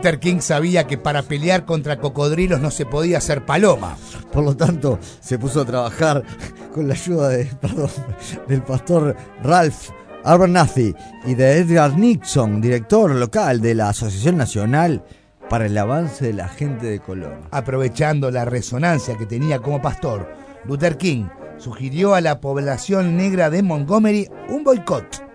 Luther 0.00 0.18
King 0.18 0.40
sabía 0.40 0.86
que 0.86 0.96
para 0.96 1.20
pelear 1.20 1.66
contra 1.66 1.98
cocodrilos 1.98 2.58
no 2.58 2.70
se 2.70 2.86
podía 2.86 3.18
hacer 3.18 3.44
paloma. 3.44 3.98
Por 4.32 4.42
lo 4.42 4.56
tanto, 4.56 4.98
se 5.20 5.38
puso 5.38 5.60
a 5.60 5.66
trabajar 5.66 6.24
con 6.72 6.88
la 6.88 6.94
ayuda 6.94 7.28
de, 7.28 7.44
perdón, 7.60 7.90
del 8.48 8.62
pastor 8.62 9.14
Ralph 9.42 9.90
Abernathy 10.24 10.94
y 11.26 11.34
de 11.34 11.58
Edgar 11.58 11.98
Nixon, 11.98 12.62
director 12.62 13.14
local 13.14 13.60
de 13.60 13.74
la 13.74 13.90
Asociación 13.90 14.38
Nacional 14.38 15.04
para 15.50 15.66
el 15.66 15.76
Avance 15.76 16.28
de 16.28 16.32
la 16.32 16.48
Gente 16.48 16.86
de 16.86 17.00
Color. 17.00 17.38
Aprovechando 17.50 18.30
la 18.30 18.46
resonancia 18.46 19.18
que 19.18 19.26
tenía 19.26 19.58
como 19.58 19.82
pastor, 19.82 20.32
Luther 20.64 20.96
King 20.96 21.26
sugirió 21.58 22.14
a 22.14 22.22
la 22.22 22.40
población 22.40 23.18
negra 23.18 23.50
de 23.50 23.62
Montgomery 23.62 24.30
un 24.48 24.64
boicot. 24.64 25.29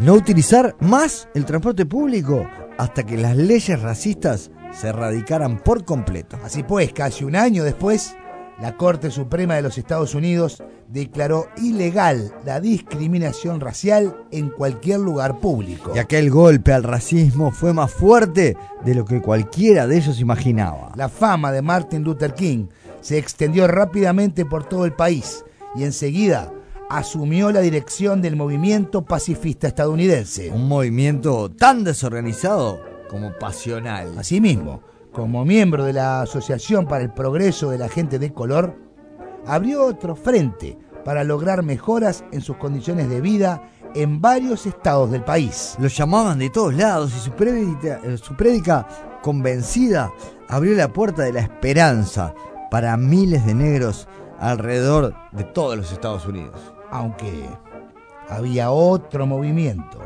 No 0.00 0.14
utilizar 0.14 0.76
más 0.78 1.28
el 1.34 1.44
transporte 1.44 1.84
público 1.84 2.46
hasta 2.78 3.04
que 3.04 3.16
las 3.16 3.36
leyes 3.36 3.82
racistas 3.82 4.52
se 4.72 4.88
erradicaran 4.88 5.58
por 5.58 5.84
completo. 5.84 6.38
Así 6.44 6.62
pues, 6.62 6.92
casi 6.92 7.24
un 7.24 7.34
año 7.34 7.64
después, 7.64 8.14
La 8.60 8.76
Corte 8.76 9.10
Suprema 9.10 9.56
de 9.56 9.62
los 9.62 9.76
Estados 9.76 10.14
Unidos 10.14 10.62
declaró 10.86 11.48
ilegal 11.56 12.32
la 12.44 12.60
discriminación 12.60 13.58
racial 13.60 14.16
en 14.30 14.50
cualquier 14.50 15.00
lugar 15.00 15.40
público. 15.40 15.90
Y 15.96 15.98
aquel 15.98 16.30
golpe 16.30 16.72
al 16.72 16.84
racismo 16.84 17.50
fue 17.50 17.72
más 17.72 17.90
fuerte 17.90 18.56
de 18.84 18.94
lo 18.94 19.04
que 19.04 19.20
cualquiera 19.20 19.88
de 19.88 19.96
ellos 19.96 20.20
imaginaba. 20.20 20.92
La 20.94 21.08
fama 21.08 21.50
de 21.50 21.62
Martin 21.62 22.04
Luther 22.04 22.34
King 22.34 22.68
se 23.00 23.18
extendió 23.18 23.66
rápidamente 23.66 24.44
por 24.44 24.64
todo 24.64 24.84
el 24.84 24.92
país 24.92 25.44
y 25.74 25.82
enseguida 25.82 26.52
asumió 26.88 27.52
la 27.52 27.60
dirección 27.60 28.22
del 28.22 28.36
movimiento 28.36 29.02
pacifista 29.02 29.68
estadounidense. 29.68 30.50
Un 30.50 30.68
movimiento 30.68 31.50
tan 31.50 31.84
desorganizado 31.84 32.80
como 33.08 33.32
pasional. 33.38 34.18
Asimismo, 34.18 34.82
como 35.12 35.44
miembro 35.44 35.84
de 35.84 35.92
la 35.92 36.22
Asociación 36.22 36.86
para 36.86 37.04
el 37.04 37.12
Progreso 37.12 37.70
de 37.70 37.78
la 37.78 37.88
Gente 37.88 38.18
de 38.18 38.32
Color, 38.32 38.76
abrió 39.46 39.84
otro 39.84 40.14
frente 40.14 40.78
para 41.04 41.24
lograr 41.24 41.62
mejoras 41.62 42.24
en 42.32 42.40
sus 42.40 42.56
condiciones 42.56 43.08
de 43.08 43.20
vida 43.20 43.62
en 43.94 44.20
varios 44.20 44.66
estados 44.66 45.10
del 45.10 45.24
país. 45.24 45.76
Lo 45.78 45.88
llamaban 45.88 46.38
de 46.38 46.50
todos 46.50 46.74
lados 46.74 47.12
y 47.16 47.20
su 47.20 47.32
prédica, 47.32 48.00
eh, 48.04 48.18
su 48.18 48.36
prédica 48.36 48.86
convencida 49.22 50.12
abrió 50.48 50.74
la 50.76 50.92
puerta 50.92 51.22
de 51.22 51.32
la 51.32 51.40
esperanza 51.40 52.34
para 52.70 52.96
miles 52.96 53.44
de 53.46 53.54
negros 53.54 54.06
alrededor 54.38 55.14
de 55.32 55.44
todos 55.44 55.76
los 55.76 55.92
Estados 55.92 56.26
Unidos. 56.26 56.74
Aunque 56.90 57.48
había 58.28 58.70
otro 58.70 59.26
movimiento 59.26 59.98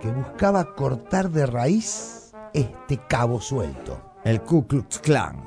que 0.00 0.10
buscaba 0.10 0.74
cortar 0.74 1.30
de 1.30 1.46
raíz 1.46 2.32
este 2.52 2.98
cabo 2.98 3.40
suelto. 3.40 4.00
El 4.24 4.42
Ku 4.42 4.66
Klux 4.66 4.98
Klan. 4.98 5.44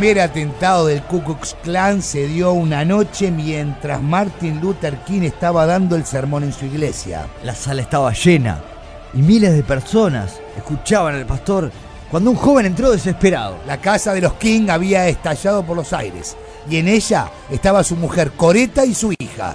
Primer 0.00 0.20
atentado 0.20 0.86
del 0.86 1.02
Ku 1.02 1.22
Klux 1.22 1.54
Klan 1.62 2.00
se 2.00 2.26
dio 2.26 2.54
una 2.54 2.86
noche 2.86 3.30
mientras 3.30 4.00
Martin 4.00 4.58
Luther 4.58 4.96
King 5.04 5.20
estaba 5.24 5.66
dando 5.66 5.94
el 5.94 6.06
sermón 6.06 6.42
en 6.42 6.54
su 6.54 6.64
iglesia. 6.64 7.26
La 7.44 7.54
sala 7.54 7.82
estaba 7.82 8.10
llena 8.14 8.62
y 9.12 9.18
miles 9.18 9.52
de 9.52 9.62
personas 9.62 10.40
escuchaban 10.56 11.16
al 11.16 11.26
pastor 11.26 11.70
cuando 12.10 12.30
un 12.30 12.36
joven 12.36 12.64
entró 12.64 12.90
desesperado. 12.90 13.58
La 13.66 13.78
casa 13.82 14.14
de 14.14 14.22
los 14.22 14.32
King 14.34 14.70
había 14.70 15.06
estallado 15.06 15.66
por 15.66 15.76
los 15.76 15.92
aires 15.92 16.34
y 16.66 16.78
en 16.78 16.88
ella 16.88 17.28
estaba 17.50 17.84
su 17.84 17.94
mujer 17.94 18.32
Coreta 18.32 18.86
y 18.86 18.94
su 18.94 19.12
hija. 19.12 19.54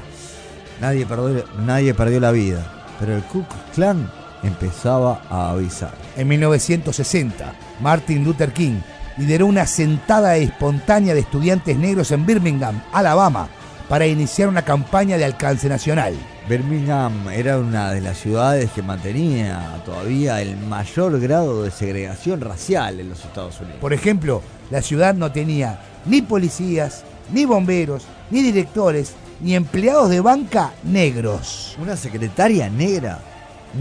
Nadie 0.80 1.08
perdió, 1.08 1.44
nadie 1.66 1.96
perdió 1.96 2.20
la 2.20 2.30
vida, 2.30 2.86
pero 3.00 3.16
el 3.16 3.24
Ku 3.24 3.44
Klux 3.46 3.64
Klan 3.74 4.12
empezaba 4.44 5.24
a 5.28 5.50
avisar. 5.50 5.96
En 6.16 6.28
1960, 6.28 7.52
Martin 7.82 8.24
Luther 8.24 8.54
King 8.54 8.80
lideró 9.18 9.48
una 9.48 9.66
sentada 9.66 10.36
espontánea 10.38 11.14
de 11.14 11.22
estudiantes 11.22 11.78
negros 11.78 12.12
en 12.12 12.26
Birmingham, 12.26 12.82
Alabama, 12.92 13.48
para 13.88 14.08
iniciar 14.08 14.50
una 14.50 14.64
campaña 14.64 15.18
de 15.18 15.26
alcance 15.26 15.70
nacional. 15.70 16.16
Birmingham 16.50 17.30
era 17.30 17.58
una 17.58 17.92
de 17.92 18.02
las 18.02 18.18
ciudades 18.18 18.72
que 18.72 18.82
mantenía 18.82 19.82
todavía 19.86 20.42
el 20.42 20.58
mayor 20.58 21.20
grado 21.20 21.64
de 21.64 21.72
segregación 21.72 22.42
racial 22.42 23.00
en 23.00 23.10
los 23.10 23.24
Estados 23.24 23.60
Unidos. 23.60 23.80
Por 23.80 23.94
ejemplo, 23.94 24.42
la 24.70 24.82
ciudad 24.82 25.16
no 25.16 25.32
tenía 25.32 25.80
ni 26.06 26.22
policías, 26.22 27.04
ni 27.32 27.46
bomberos, 27.46 28.06
ni 28.30 28.42
directores, 28.42 29.14
ni 29.42 29.56
empleados 29.56 30.10
de 30.10 30.22
banca 30.22 30.74
negros. 30.84 31.76
Una 31.82 31.96
secretaria 31.96 32.70
negra 32.70 33.20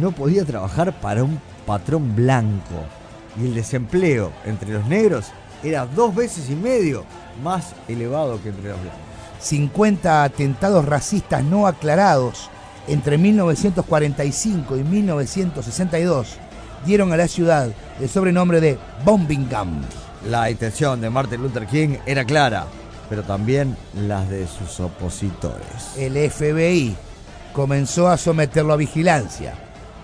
no 0.00 0.12
podía 0.12 0.44
trabajar 0.44 0.92
para 1.00 1.22
un 1.22 1.40
patrón 1.66 2.14
blanco 2.14 2.84
y 3.40 3.46
el 3.46 3.54
desempleo 3.54 4.32
entre 4.44 4.72
los 4.72 4.86
negros 4.86 5.26
era 5.62 5.86
dos 5.86 6.14
veces 6.14 6.50
y 6.50 6.54
medio 6.54 7.04
más 7.42 7.74
elevado 7.88 8.40
que 8.42 8.50
entre 8.50 8.70
los 8.70 8.80
blancos. 8.80 9.00
50 9.40 10.24
atentados 10.24 10.84
racistas 10.84 11.44
no 11.44 11.66
aclarados 11.66 12.50
entre 12.86 13.18
1945 13.18 14.76
y 14.76 14.84
1962 14.84 16.36
dieron 16.84 17.12
a 17.12 17.16
la 17.16 17.28
ciudad 17.28 17.70
el 18.00 18.08
sobrenombre 18.08 18.60
de 18.60 18.78
Bombingham. 19.04 19.82
La 20.28 20.50
intención 20.50 21.00
de 21.00 21.10
Martin 21.10 21.42
Luther 21.42 21.66
King 21.66 21.96
era 22.06 22.24
clara, 22.24 22.66
pero 23.08 23.22
también 23.22 23.76
las 23.94 24.28
de 24.28 24.46
sus 24.46 24.80
opositores. 24.80 25.96
El 25.96 26.16
FBI 26.30 26.96
comenzó 27.52 28.08
a 28.08 28.16
someterlo 28.16 28.72
a 28.72 28.76
vigilancia, 28.76 29.54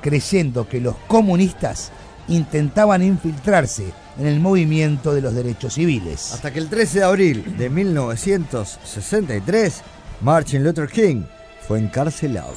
creyendo 0.01 0.69
que 0.69 0.81
los 0.81 0.97
comunistas 1.09 1.91
intentaban 2.29 3.03
infiltrarse 3.03 3.93
en 4.19 4.27
el 4.27 4.41
movimiento 4.41 5.15
de 5.15 5.23
los 5.23 5.35
derechos 5.35 5.75
civiles. 5.75 6.33
Hasta 6.33 6.53
que 6.53 6.59
el 6.59 6.69
13 6.69 6.99
de 7.01 7.05
abril 7.05 7.57
de 7.57 7.71
1963, 7.71 9.83
Martin 10.21 10.65
Luther 10.65 10.89
King 10.89 11.23
fue 11.67 11.79
encarcelado. 11.79 12.53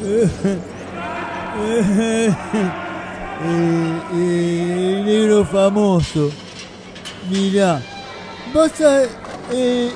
el 4.12 5.04
negro 5.04 5.44
famoso. 5.44 6.30
Mira, 7.30 7.80
vas 8.52 8.80
a. 8.80 9.04
eh, 9.04 9.08
eh, 9.52 9.92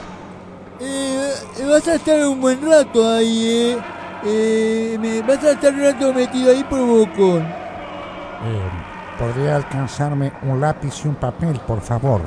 vas 1.63 1.87
a 1.89 1.95
estar 1.95 2.27
un 2.27 2.41
buen 2.41 2.61
rato 2.69 3.09
ahí, 3.09 3.47
eh. 3.49 3.79
Eh, 4.27 4.99
me- 5.01 5.21
vas 5.23 5.43
a 5.45 5.51
estar 5.53 5.73
un 5.75 5.83
rato 5.83 6.13
metido 6.15 6.51
ahí 6.51 6.65
por 6.65 6.81
bocón. 6.81 7.43
Eh, 7.43 8.71
¿Podría 9.19 9.57
alcanzarme 9.57 10.33
un 10.43 10.61
lápiz 10.61 11.05
y 11.05 11.09
un 11.09 11.15
papel, 11.15 11.61
por 11.67 11.81
favor? 11.81 12.23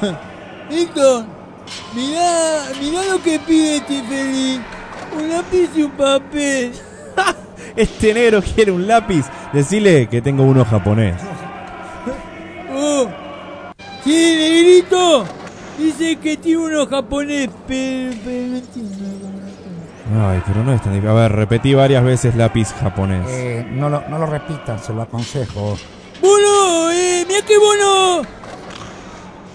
Víctor, 0.70 1.24
mirá, 1.94 2.62
mirá 2.80 3.04
lo 3.12 3.22
que 3.22 3.38
pide 3.40 3.76
este 3.76 4.02
feliz. 4.02 4.60
Un 5.18 5.28
lápiz 5.28 5.70
y 5.76 5.82
un 5.82 5.90
papel. 5.92 6.72
Este 7.76 8.12
negro 8.14 8.40
quiere 8.42 8.72
un 8.72 8.86
lápiz. 8.88 9.26
Decile 9.52 10.08
que 10.08 10.20
tengo 10.22 10.42
uno 10.44 10.64
japonés. 10.64 11.16
Oh. 12.80 13.06
Sí, 14.04 14.36
negrito. 14.38 15.24
Dice 15.78 16.16
que 16.16 16.36
tiene 16.36 16.58
uno 16.58 16.86
japonés, 16.86 17.48
pero, 17.66 18.12
pero 18.24 18.46
no 18.48 18.56
entiendo. 18.56 18.94
Ay, 20.20 20.42
pero 20.46 20.64
no 20.64 20.72
es 20.72 20.82
tan 20.82 20.92
difícil. 20.94 21.10
A 21.10 21.14
ver, 21.14 21.32
repetí 21.32 21.74
varias 21.74 22.02
veces 22.02 22.34
lápiz 22.34 22.72
japonés. 22.80 23.26
Eh, 23.28 23.66
no, 23.70 23.88
lo, 23.88 24.02
no 24.08 24.18
lo 24.18 24.26
repitan, 24.26 24.78
se 24.82 24.92
lo 24.92 25.02
aconsejo. 25.02 25.78
Bueno, 26.20 26.90
eh, 26.90 27.24
mira 27.28 27.42
que 27.46 27.58
bueno. 27.58 28.22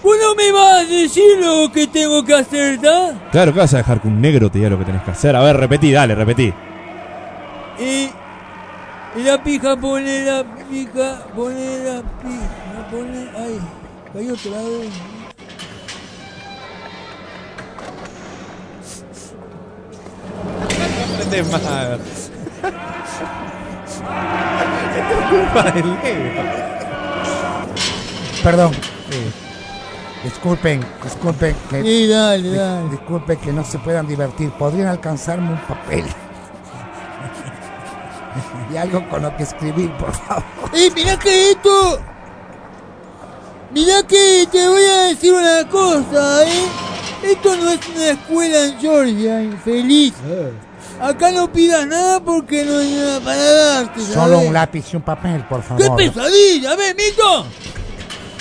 Vos 0.02 0.16
no 0.22 0.34
me 0.34 0.52
vas 0.52 0.84
a 0.84 0.84
decir 0.84 1.38
lo 1.40 1.72
que 1.72 1.86
tengo 1.86 2.22
que 2.24 2.34
hacer, 2.34 2.80
¿da? 2.80 3.28
Claro 3.32 3.52
que 3.52 3.58
vas 3.58 3.72
a 3.74 3.78
dejar 3.78 4.00
que 4.00 4.08
un 4.08 4.20
negro 4.20 4.50
te 4.50 4.58
diga 4.58 4.70
lo 4.70 4.78
que 4.78 4.84
tenés 4.84 5.02
que 5.02 5.10
hacer. 5.10 5.34
A 5.34 5.42
ver, 5.42 5.56
repetí, 5.56 5.92
dale, 5.92 6.14
repetí. 6.14 6.52
Eh, 7.78 8.10
la 9.16 9.42
pija 9.42 9.76
pone 9.76 10.24
la 10.24 10.44
pija, 10.68 11.22
pone 11.34 11.78
la 11.84 12.02
pija, 12.02 12.90
pone. 12.90 13.28
Ay, 13.36 13.58
cayó 14.12 14.34
otra 14.34 14.62
vez. 14.62 14.90
Aprende 21.14 21.42
más. 21.44 21.62
Esto 24.96 25.14
es 25.20 25.26
culpa 25.30 25.62
del 25.70 25.86
negro. 26.02 26.42
Perdón. 28.42 28.72
eh, 28.72 29.30
disculpen, 30.24 30.84
disculpen 31.02 31.56
que. 31.70 31.82
Sí, 31.82 32.06
dale, 32.08 32.42
dis- 32.42 32.56
dale. 32.56 32.88
Disculpen 32.90 33.36
que 33.38 33.52
no 33.52 33.64
se 33.64 33.78
puedan 33.78 34.06
divertir. 34.06 34.50
¿Podrían 34.52 34.88
alcanzarme 34.88 35.50
un 35.52 35.58
papel? 35.60 36.04
y 38.72 38.76
algo 38.76 39.08
con 39.08 39.22
lo 39.22 39.34
que 39.36 39.44
escribir, 39.44 39.90
por 39.96 40.12
favor. 40.12 40.44
¡Eh, 40.74 40.90
mirá 40.94 41.18
que 41.18 41.52
esto! 41.52 41.98
Mirá 43.72 44.02
que 44.06 44.46
te 44.52 44.68
voy 44.68 44.82
a 44.84 44.98
decir 45.08 45.32
una 45.32 45.66
cosa, 45.68 46.44
¿eh? 46.44 46.66
Esto 47.24 47.56
no 47.56 47.70
es 47.70 47.80
una 47.88 48.10
escuela 48.10 48.66
en 48.66 48.78
Georgia, 48.78 49.42
infeliz. 49.42 50.14
Acá 51.00 51.30
no 51.32 51.52
pidas 51.52 51.86
nada 51.86 52.20
porque 52.20 52.64
no 52.64 52.78
hay 52.78 52.92
nada 52.92 53.20
para 53.20 53.42
darte. 53.52 54.00
Solo 54.00 54.34
¿sabes? 54.36 54.48
un 54.48 54.54
lápiz 54.54 54.84
y 54.92 54.96
un 54.96 55.02
papel, 55.02 55.44
por 55.44 55.60
¡Qué 55.62 55.66
favor. 55.84 55.96
pesadilla! 55.96 56.76
¡Ven, 56.76 56.96
Mito! 56.96 57.46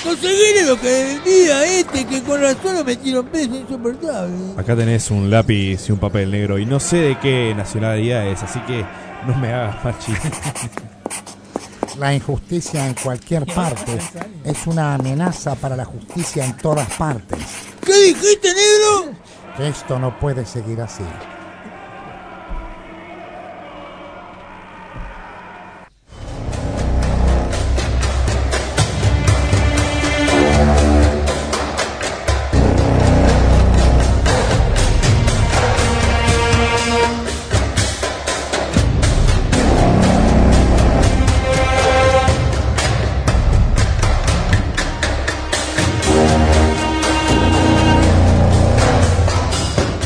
Conseguirle 0.03 0.65
lo 0.65 0.79
que 0.79 1.03
vendía 1.03 1.65
este, 1.65 2.05
que 2.05 2.21
con 2.23 2.41
razón 2.41 2.75
lo 2.75 2.83
metieron 2.83 3.25
preso 3.27 3.55
insoportable. 3.55 4.33
Acá 4.57 4.75
tenés 4.75 5.09
un 5.11 5.29
lápiz 5.29 5.87
y 5.87 5.91
un 5.93 5.97
papel 5.99 6.29
negro 6.29 6.57
y 6.59 6.65
no 6.65 6.79
sé 6.79 6.97
de 6.97 7.19
qué 7.19 7.53
nacionalidad 7.55 8.27
es, 8.27 8.43
así 8.43 8.59
que 8.61 8.85
no 9.25 9.35
me 9.37 9.53
hagas 9.53 9.83
más 9.83 9.99
chiste. 9.99 10.29
La 11.99 12.13
injusticia 12.13 12.87
en 12.87 12.95
cualquier 12.95 13.45
parte 13.45 13.99
es 14.43 14.65
una 14.67 14.95
amenaza 14.95 15.53
para 15.55 15.75
la 15.75 15.85
justicia 15.85 16.43
en 16.43 16.57
todas 16.57 16.89
partes. 16.97 17.37
¿Qué 17.85 17.93
dijiste, 18.07 18.47
negro? 18.47 19.15
Que 19.55 19.67
esto 19.67 19.99
no 19.99 20.19
puede 20.19 20.43
seguir 20.43 20.81
así. 20.81 21.03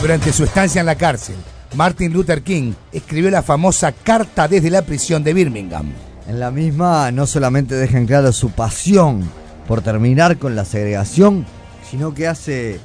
Durante 0.08 0.32
su 0.32 0.46
estancia 0.46 0.80
en 0.80 0.86
la 0.86 0.96
cárcel, 0.96 1.36
Martin 1.76 2.14
Luther 2.14 2.42
King 2.42 2.72
escribió 2.94 3.30
la 3.30 3.44
famosa 3.44 3.92
Carta 3.92 4.48
desde 4.48 4.70
la 4.70 4.84
prisión 4.84 5.22
de 5.22 5.34
Birmingham. 5.34 5.92
En 6.30 6.40
la 6.40 6.50
misma 6.50 7.12
no 7.12 7.28
solamente 7.28 7.76
deja 7.76 7.98
en 7.98 8.06
claro 8.06 8.32
su 8.32 8.52
pasión 8.52 9.30
por 9.68 9.82
terminar 9.82 10.38
con 10.38 10.56
la 10.56 10.64
segregación, 10.64 11.46
sino 11.92 12.14
que 12.14 12.26
hace 12.26 12.80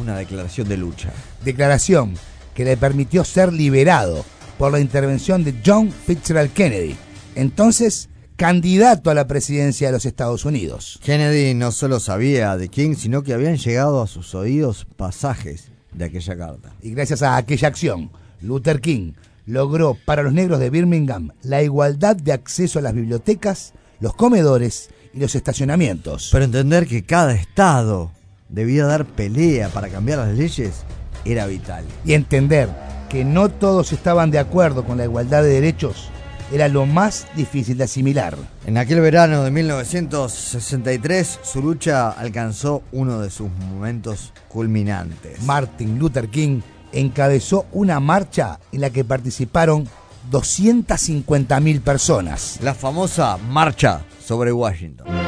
una 0.00 0.16
declaración 0.16 0.68
de 0.68 0.76
lucha. 0.76 1.12
Declaración 1.44 2.14
que 2.56 2.64
le 2.64 2.76
permitió 2.76 3.22
ser 3.22 3.52
liberado 3.52 4.24
por 4.58 4.72
la 4.72 4.80
intervención 4.80 5.44
de 5.44 5.54
John 5.64 5.92
Fitzgerald 5.92 6.52
Kennedy, 6.52 6.96
entonces 7.36 8.08
candidato 8.34 9.10
a 9.10 9.14
la 9.14 9.28
presidencia 9.28 9.86
de 9.86 9.92
los 9.92 10.06
Estados 10.06 10.44
Unidos. 10.44 10.98
Kennedy 11.04 11.54
no 11.54 11.70
solo 11.70 12.00
sabía 12.00 12.56
de 12.56 12.66
King, 12.66 12.96
sino 12.96 13.22
que 13.22 13.32
habían 13.32 13.58
llegado 13.58 14.02
a 14.02 14.08
sus 14.08 14.34
oídos 14.34 14.88
pasajes 14.96 15.70
de 15.96 16.04
aquella 16.04 16.36
carta. 16.36 16.72
Y 16.82 16.90
gracias 16.90 17.22
a 17.22 17.36
aquella 17.36 17.68
acción, 17.68 18.10
Luther 18.40 18.80
King 18.80 19.12
logró 19.46 19.96
para 20.04 20.22
los 20.22 20.32
negros 20.32 20.60
de 20.60 20.70
Birmingham 20.70 21.30
la 21.42 21.62
igualdad 21.62 22.16
de 22.16 22.32
acceso 22.32 22.78
a 22.78 22.82
las 22.82 22.94
bibliotecas, 22.94 23.72
los 24.00 24.14
comedores 24.14 24.90
y 25.14 25.20
los 25.20 25.34
estacionamientos. 25.34 26.28
Pero 26.30 26.44
entender 26.44 26.86
que 26.86 27.04
cada 27.04 27.34
estado 27.34 28.12
debía 28.48 28.86
dar 28.86 29.06
pelea 29.06 29.68
para 29.70 29.88
cambiar 29.88 30.18
las 30.18 30.36
leyes 30.36 30.84
era 31.24 31.46
vital. 31.46 31.84
Y 32.04 32.12
entender 32.12 32.68
que 33.08 33.24
no 33.24 33.48
todos 33.48 33.92
estaban 33.92 34.30
de 34.30 34.38
acuerdo 34.38 34.84
con 34.84 34.98
la 34.98 35.04
igualdad 35.04 35.42
de 35.42 35.48
derechos 35.48 36.10
era 36.52 36.68
lo 36.68 36.86
más 36.86 37.26
difícil 37.34 37.78
de 37.78 37.84
asimilar. 37.84 38.36
En 38.66 38.78
aquel 38.78 39.00
verano 39.00 39.42
de 39.42 39.50
1963, 39.50 41.40
su 41.42 41.62
lucha 41.62 42.10
alcanzó 42.10 42.82
uno 42.92 43.20
de 43.20 43.30
sus 43.30 43.50
momentos 43.50 44.32
culminantes. 44.48 45.42
Martin 45.42 45.98
Luther 45.98 46.28
King 46.28 46.60
encabezó 46.92 47.66
una 47.72 48.00
marcha 48.00 48.58
en 48.72 48.80
la 48.80 48.90
que 48.90 49.04
participaron 49.04 49.88
250.000 50.30 51.80
personas. 51.80 52.58
La 52.62 52.74
famosa 52.74 53.36
Marcha 53.36 54.02
sobre 54.24 54.52
Washington. 54.52 55.25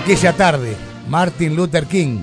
Aquella 0.00 0.32
tarde, 0.32 0.76
Martin 1.08 1.56
Luther 1.56 1.84
King 1.86 2.20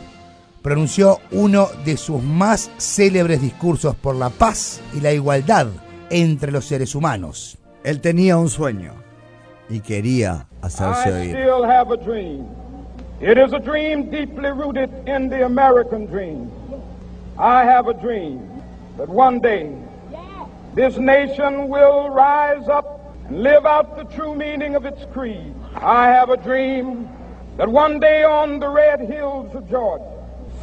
pronunció 0.62 1.20
uno 1.34 1.68
de 1.84 1.98
sus 1.98 2.24
más 2.24 2.72
célebres 2.78 3.42
discursos 3.42 3.96
por 3.96 4.16
la 4.16 4.30
paz 4.30 4.80
y 4.94 5.02
la 5.02 5.12
igualdad 5.12 5.68
entre 6.10 6.54
los 6.54 6.64
seres 6.66 6.96
humanos. 6.96 7.58
Él 7.84 8.00
tenía 8.00 8.38
un 8.38 8.48
sueño 8.48 8.94
y 9.70 9.82
quería 9.82 10.48
hacerse 10.62 11.10
I 11.10 11.12
oír. 11.12 11.36
still 11.36 11.66
have 11.70 11.92
a 11.92 11.98
dream. 11.98 12.46
It 13.20 13.38
is 13.38 13.52
a 13.52 13.60
dream 13.60 14.10
deeply 14.10 14.52
rooted 14.52 14.90
in 15.06 15.28
the 15.30 15.44
American 15.44 16.06
dream. 16.06 16.50
I 17.38 17.66
have 17.66 17.90
a 17.90 17.94
dream 17.94 18.40
that 18.98 19.10
one 19.10 19.42
day 19.42 19.70
this 20.76 20.98
nation 20.98 21.68
will 21.68 22.10
rise 22.10 22.70
up 22.70 22.86
and 23.28 23.44
live 23.44 23.66
out 23.66 23.98
the 23.98 24.06
true 24.16 24.34
meaning 24.34 24.76
of 24.76 24.86
its 24.86 25.06
creed. 25.14 25.54
I 25.76 26.08
have 26.08 26.30
a 26.30 26.38
dream 26.38 27.10
that 27.58 27.70
one 27.70 28.00
day 28.00 28.24
on 28.24 28.60
the 28.60 28.68
red 28.68 29.00
hills 29.00 29.54
of 29.56 29.70
Georgia, 29.70 30.04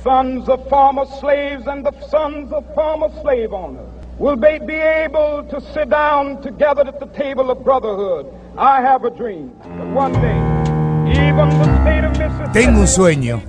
sons 0.03 0.49
of 0.49 0.69
former 0.69 1.07
slaves 1.21 1.67
and 1.67 1.85
the 1.85 1.93
sons 2.09 2.53
of 2.53 2.65
former 2.75 3.09
slave 3.23 3.53
owners 3.53 3.89
will 4.19 4.37
be, 4.37 4.59
be 4.67 4.75
able 4.75 5.45
to 5.51 5.61
sit 5.73 5.89
down 5.89 6.41
together 6.43 6.83
at 6.87 7.01
the 7.01 7.07
table 7.07 7.51
of 7.51 7.65
brotherhood. 7.65 8.27
I 8.59 8.81
have 8.81 9.05
a 9.05 9.11
dream 9.11 9.53
that 9.63 9.87
one 9.95 10.13
day, 10.13 10.39
even 11.11 11.49
the 11.49 11.83
state 11.83 12.05
of 12.05 12.13
Mississippi. 12.19 12.53
Tengo 12.53 12.81
un 12.81 12.89
sueño. 12.89 13.43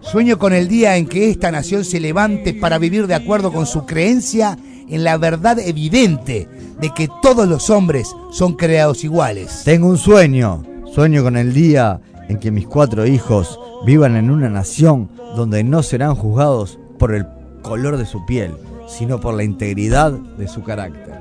Sueño 0.00 0.38
con 0.38 0.52
el 0.52 0.68
día 0.68 0.96
en 0.96 1.06
que 1.06 1.30
esta 1.30 1.50
nación 1.50 1.82
se 1.82 1.98
levante 1.98 2.52
para 2.52 2.76
vivir 2.76 3.06
de 3.06 3.14
acuerdo 3.14 3.50
con 3.50 3.64
su 3.64 3.86
creencia 3.86 4.58
en 4.88 5.02
la 5.02 5.16
verdad 5.16 5.58
evidente 5.58 6.46
de 6.78 6.90
que 6.90 7.08
todos 7.22 7.48
los 7.48 7.70
hombres 7.70 8.14
son 8.30 8.52
creados 8.52 9.02
iguales. 9.02 9.62
Tengo 9.64 9.88
un 9.88 9.96
sueño. 9.96 10.62
Sueño 10.94 11.22
con 11.22 11.38
el 11.38 11.54
día 11.54 12.00
en 12.28 12.38
que 12.38 12.50
mis 12.50 12.66
cuatro 12.66 13.06
hijos 13.06 13.58
vivan 13.84 14.16
en 14.16 14.30
una 14.30 14.48
nación 14.48 15.10
donde 15.36 15.64
no 15.64 15.82
serán 15.82 16.14
juzgados 16.14 16.78
por 16.98 17.14
el 17.14 17.26
color 17.62 17.96
de 17.96 18.06
su 18.06 18.24
piel, 18.24 18.54
sino 18.86 19.20
por 19.20 19.34
la 19.34 19.44
integridad 19.44 20.12
de 20.12 20.48
su 20.48 20.62
carácter. 20.62 21.20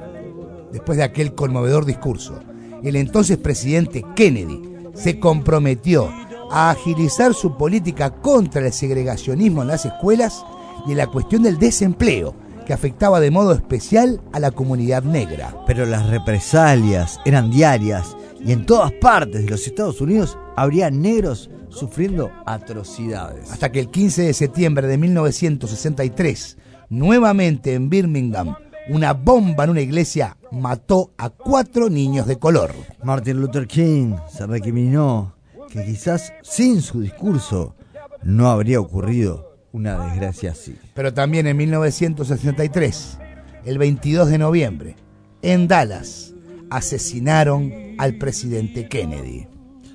Después 0.72 0.98
de 0.98 1.04
aquel 1.04 1.34
conmovedor 1.34 1.86
discurso, 1.86 2.40
el 2.84 2.96
entonces 2.96 3.38
presidente 3.38 4.04
Kennedy 4.16 4.62
se 4.94 5.20
comprometió 5.20 6.10
a 6.52 6.72
agilizar 6.72 7.34
su 7.34 7.58
política 7.58 8.12
contra 8.12 8.66
el 8.66 8.74
segregacionismo 8.74 9.62
en 9.62 9.70
las 9.70 9.86
escuelas 9.86 10.46
y 10.86 10.92
en 10.92 10.98
la 10.98 11.08
cuestión 11.08 11.44
del 11.44 11.58
desempleo, 11.58 12.36
que 12.66 12.74
afectaba 12.74 13.20
de 13.20 13.32
modo 13.32 13.54
especial 13.54 14.22
a 14.32 14.40
la 14.40 14.52
comunidad 14.52 15.04
negra. 15.04 15.56
Pero 15.68 15.86
las 15.86 16.08
represalias 16.08 17.20
eran 17.26 17.52
diarias 17.52 18.16
y 18.44 18.52
en 18.52 18.66
todas 18.66 18.92
partes 18.94 19.44
de 19.44 19.50
los 19.50 19.66
Estados 19.68 20.02
Unidos 20.02 20.38
habría 20.56 20.90
negros 20.90 21.50
sufriendo 21.70 22.32
atrocidades. 22.46 23.52
Hasta 23.52 23.72
que 23.72 23.80
el 23.80 23.90
15 23.90 24.24
de 24.24 24.34
septiembre 24.34 24.88
de 24.88 24.98
1963, 24.98 26.58
nuevamente 26.90 27.74
en 27.74 27.90
Birmingham, 27.90 28.56
una 28.90 29.14
bomba 29.14 29.64
en 29.64 29.70
una 29.72 29.82
iglesia 29.82 30.38
mató 30.52 31.12
a 31.18 31.30
cuatro 31.30 31.90
niños 31.90 32.28
de 32.28 32.38
color. 32.38 32.72
Martin 33.04 33.40
Luther 33.40 33.68
King 33.68 34.16
se 34.30 34.46
recriminó 34.46 35.36
que 35.70 35.86
quizás 35.86 36.34
sin 36.42 36.82
su 36.82 37.02
discurso 37.02 37.76
no 38.24 38.50
habría 38.50 38.80
ocurrido 38.80 39.58
una 39.72 39.98
desgracia 40.08 40.52
así. 40.52 40.78
Pero 40.94 41.14
también 41.14 41.48
en 41.48 41.58
1963, 41.58 43.18
el 43.66 43.78
22 43.78 44.30
de 44.30 44.38
noviembre, 44.38 44.96
en 45.42 45.68
Dallas, 45.68 46.34
asesinaron 46.70 47.72
al 47.98 48.18
presidente 48.18 48.88
Kennedy. 48.88 49.48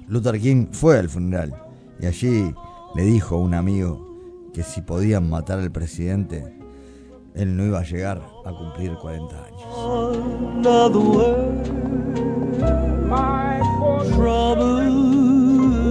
Luther 0.09 0.41
King 0.41 0.69
fue 0.73 0.99
al 0.99 1.09
funeral 1.11 1.55
y 2.01 2.07
allí 2.07 2.55
le 2.95 3.03
dijo 3.03 3.37
a 3.37 3.39
un 3.41 3.53
amigo 3.53 4.07
que 4.55 4.63
si 4.63 4.81
podían 4.81 5.29
matar 5.29 5.59
al 5.59 5.71
presidente, 5.71 6.45
él 7.35 7.55
no 7.55 7.67
iba 7.67 7.81
a 7.81 7.85
llegar 7.85 8.23
a 8.47 8.51
cumplir 8.51 8.95
40 8.95 9.45
años. 9.45 9.63
Another 10.57 10.99
word, 10.99 11.69
My 13.09 13.61
poor 13.79 14.05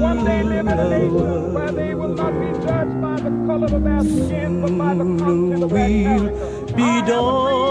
one 0.02 0.24
day 0.26 0.44
live 0.44 0.62
in 0.62 0.68
a 0.68 0.90
nation 0.90 1.54
where 1.54 1.72
they 1.72 1.94
will 1.94 2.16
not 2.16 2.34
be 2.40 2.52
judged 2.66 3.00
by 3.00 3.16
the 3.18 3.30
color 3.46 3.68
of 3.68 3.84
their 3.84 4.02
skin, 4.02 4.62
but 4.62 4.78
by 4.78 4.96
the 4.96 5.04
content 5.04 5.64
of 5.64 5.70
their 5.72 5.90
character. 6.04 6.76
be 6.76 7.02
done. 7.06 7.68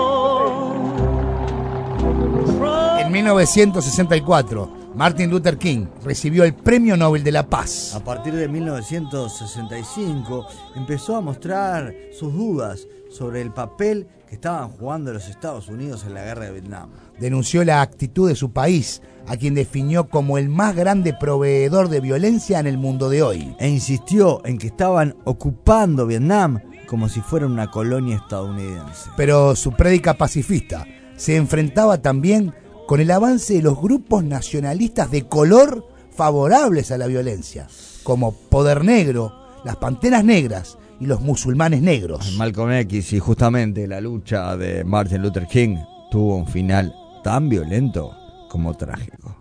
En 3.00 3.12
1964, 3.12 4.85
Martin 4.96 5.30
Luther 5.30 5.58
King 5.58 5.88
recibió 6.02 6.44
el 6.44 6.54
Premio 6.54 6.96
Nobel 6.96 7.22
de 7.22 7.30
la 7.30 7.50
Paz. 7.50 7.94
A 7.94 8.02
partir 8.02 8.34
de 8.34 8.48
1965 8.48 10.46
empezó 10.74 11.16
a 11.16 11.20
mostrar 11.20 11.94
sus 12.18 12.32
dudas 12.32 12.88
sobre 13.10 13.42
el 13.42 13.52
papel 13.52 14.06
que 14.26 14.36
estaban 14.36 14.70
jugando 14.70 15.12
los 15.12 15.28
Estados 15.28 15.68
Unidos 15.68 16.04
en 16.06 16.14
la 16.14 16.24
guerra 16.24 16.46
de 16.46 16.52
Vietnam. 16.52 16.92
Denunció 17.20 17.62
la 17.62 17.82
actitud 17.82 18.26
de 18.26 18.36
su 18.36 18.52
país, 18.52 19.02
a 19.26 19.36
quien 19.36 19.52
definió 19.54 20.08
como 20.08 20.38
el 20.38 20.48
más 20.48 20.74
grande 20.74 21.12
proveedor 21.12 21.90
de 21.90 22.00
violencia 22.00 22.58
en 22.58 22.66
el 22.66 22.78
mundo 22.78 23.10
de 23.10 23.22
hoy. 23.22 23.54
E 23.60 23.68
insistió 23.68 24.40
en 24.46 24.56
que 24.56 24.68
estaban 24.68 25.14
ocupando 25.24 26.06
Vietnam 26.06 26.58
como 26.86 27.10
si 27.10 27.20
fuera 27.20 27.44
una 27.44 27.70
colonia 27.70 28.16
estadounidense. 28.16 29.10
Pero 29.14 29.56
su 29.56 29.72
prédica 29.72 30.14
pacifista 30.14 30.86
se 31.16 31.36
enfrentaba 31.36 32.00
también 32.00 32.54
con 32.86 33.00
el 33.00 33.10
avance 33.10 33.54
de 33.54 33.62
los 33.62 33.80
grupos 33.80 34.24
nacionalistas 34.24 35.10
de 35.10 35.26
color 35.26 35.86
favorables 36.10 36.90
a 36.90 36.98
la 36.98 37.06
violencia, 37.06 37.66
como 38.02 38.32
Poder 38.32 38.84
Negro, 38.84 39.32
las 39.64 39.76
Panteras 39.76 40.24
Negras 40.24 40.78
y 41.00 41.06
los 41.06 41.20
musulmanes 41.20 41.82
negros. 41.82 42.36
Malcolm 42.36 42.72
X 42.72 43.12
y 43.12 43.18
justamente 43.18 43.86
la 43.86 44.00
lucha 44.00 44.56
de 44.56 44.84
Martin 44.84 45.22
Luther 45.22 45.46
King 45.46 45.76
tuvo 46.10 46.36
un 46.36 46.46
final 46.46 46.94
tan 47.22 47.48
violento 47.48 48.16
como 48.48 48.74
trágico. 48.74 49.36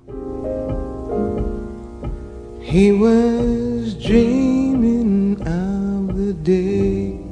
He 2.61 2.91
was 2.91 3.95
dreaming 3.99 5.37
of 5.41 6.15
the 6.15 6.33
day 6.33 7.25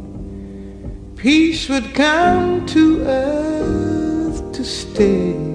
peace 1.24 1.70
would 1.70 1.96
come 1.96 2.66
to 2.66 3.02
earth 3.08 4.52
to 4.52 4.64
stay. 4.64 5.53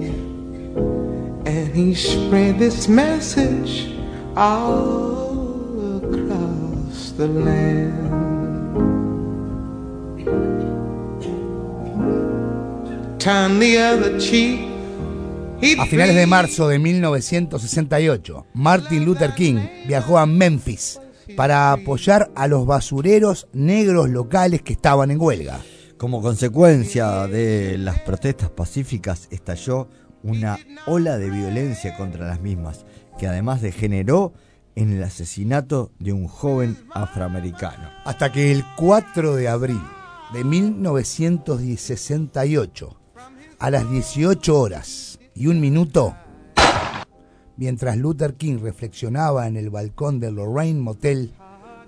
And 1.49 1.75
he 1.75 1.95
spread 1.95 2.59
this 2.59 2.87
message 2.87 3.97
all 4.37 5.97
across 5.97 7.11
the 7.17 7.27
land. 7.27 7.97
Turn 13.19 13.59
the 13.59 13.79
other 13.79 14.19
cheek. 14.19 14.59
He'd 15.59 15.79
A 15.79 15.87
finales 15.87 16.15
de 16.15 16.27
marzo 16.27 16.67
de 16.67 16.77
1968, 16.77 18.45
Martin 18.53 19.03
Luther 19.03 19.33
King 19.33 19.57
viajó 19.87 20.19
a 20.19 20.27
Memphis 20.27 21.01
para 21.35 21.71
apoyar 21.71 22.29
a 22.35 22.47
los 22.47 22.67
basureros 22.67 23.47
negros 23.53 24.07
locales 24.09 24.61
que 24.61 24.73
estaban 24.73 25.09
en 25.09 25.19
huelga. 25.19 25.61
Como 25.97 26.21
consecuencia 26.21 27.25
de 27.25 27.79
las 27.79 27.99
protestas 28.01 28.51
pacíficas 28.51 29.27
estalló 29.31 29.89
una 30.23 30.57
ola 30.85 31.17
de 31.17 31.29
violencia 31.29 31.97
contra 31.97 32.25
las 32.27 32.41
mismas, 32.41 32.85
que 33.17 33.27
además 33.27 33.61
degeneró 33.61 34.33
en 34.75 34.91
el 34.93 35.03
asesinato 35.03 35.91
de 35.99 36.13
un 36.13 36.27
joven 36.27 36.77
afroamericano. 36.93 37.89
Hasta 38.05 38.31
que 38.31 38.51
el 38.51 38.63
4 38.77 39.35
de 39.35 39.49
abril 39.49 39.81
de 40.33 40.43
1968, 40.43 42.99
a 43.59 43.71
las 43.71 43.89
18 43.89 44.59
horas 44.59 45.19
y 45.35 45.47
un 45.47 45.59
minuto, 45.59 46.15
mientras 47.57 47.97
Luther 47.97 48.35
King 48.35 48.59
reflexionaba 48.61 49.47
en 49.47 49.57
el 49.57 49.69
balcón 49.69 50.19
del 50.19 50.35
Lorraine 50.35 50.79
Motel, 50.79 51.33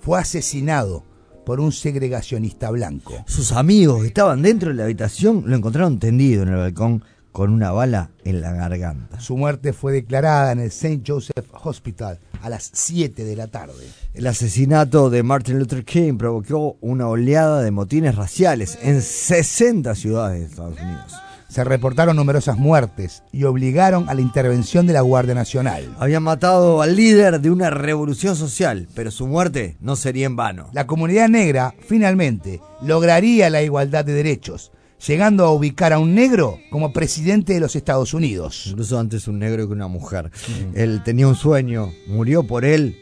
fue 0.01 0.19
asesinado 0.19 1.03
por 1.45 1.59
un 1.59 1.71
segregacionista 1.71 2.69
blanco. 2.71 3.23
Sus 3.27 3.51
amigos 3.51 4.01
que 4.01 4.07
estaban 4.07 4.41
dentro 4.41 4.69
de 4.69 4.75
la 4.75 4.83
habitación 4.83 5.43
lo 5.45 5.55
encontraron 5.55 5.99
tendido 5.99 6.43
en 6.43 6.49
el 6.49 6.57
balcón 6.57 7.03
con 7.31 7.51
una 7.51 7.71
bala 7.71 8.11
en 8.23 8.41
la 8.41 8.51
garganta. 8.53 9.19
Su 9.19 9.37
muerte 9.37 9.73
fue 9.73 9.93
declarada 9.93 10.51
en 10.51 10.59
el 10.59 10.67
St. 10.67 11.01
Joseph 11.05 11.45
Hospital 11.63 12.19
a 12.41 12.49
las 12.49 12.71
7 12.73 13.23
de 13.23 13.35
la 13.35 13.47
tarde. 13.47 13.87
El 14.13 14.27
asesinato 14.27 15.09
de 15.09 15.23
Martin 15.23 15.59
Luther 15.59 15.85
King 15.85 16.17
provocó 16.17 16.77
una 16.81 17.07
oleada 17.07 17.61
de 17.61 17.71
motines 17.71 18.15
raciales 18.15 18.77
en 18.81 19.01
60 19.01 19.95
ciudades 19.95 20.39
de 20.39 20.45
Estados 20.47 20.79
Unidos. 20.79 21.13
Se 21.51 21.65
reportaron 21.65 22.15
numerosas 22.15 22.57
muertes 22.57 23.23
y 23.33 23.43
obligaron 23.43 24.07
a 24.07 24.13
la 24.13 24.21
intervención 24.21 24.87
de 24.87 24.93
la 24.93 25.01
Guardia 25.01 25.35
Nacional. 25.35 25.93
Habían 25.99 26.23
matado 26.23 26.81
al 26.81 26.95
líder 26.95 27.41
de 27.41 27.51
una 27.51 27.69
revolución 27.69 28.37
social, 28.37 28.87
pero 28.95 29.11
su 29.11 29.27
muerte 29.27 29.75
no 29.81 29.97
sería 29.97 30.27
en 30.27 30.37
vano. 30.37 30.69
La 30.71 30.87
comunidad 30.87 31.27
negra 31.27 31.75
finalmente 31.85 32.61
lograría 32.81 33.49
la 33.49 33.61
igualdad 33.61 34.05
de 34.05 34.13
derechos, 34.13 34.71
llegando 35.05 35.45
a 35.45 35.51
ubicar 35.51 35.93
a 35.93 35.99
un 35.99 36.13
negro 36.13 36.59
como 36.69 36.93
presidente 36.93 37.53
de 37.53 37.59
los 37.59 37.75
Estados 37.75 38.13
Unidos. 38.13 38.67
Incluso 38.67 38.99
antes 38.99 39.27
un 39.27 39.39
negro 39.39 39.67
que 39.67 39.73
una 39.73 39.87
mujer. 39.87 40.31
Él 40.73 41.01
tenía 41.03 41.27
un 41.27 41.35
sueño, 41.35 41.91
murió 42.07 42.43
por 42.43 42.65
él, 42.65 42.97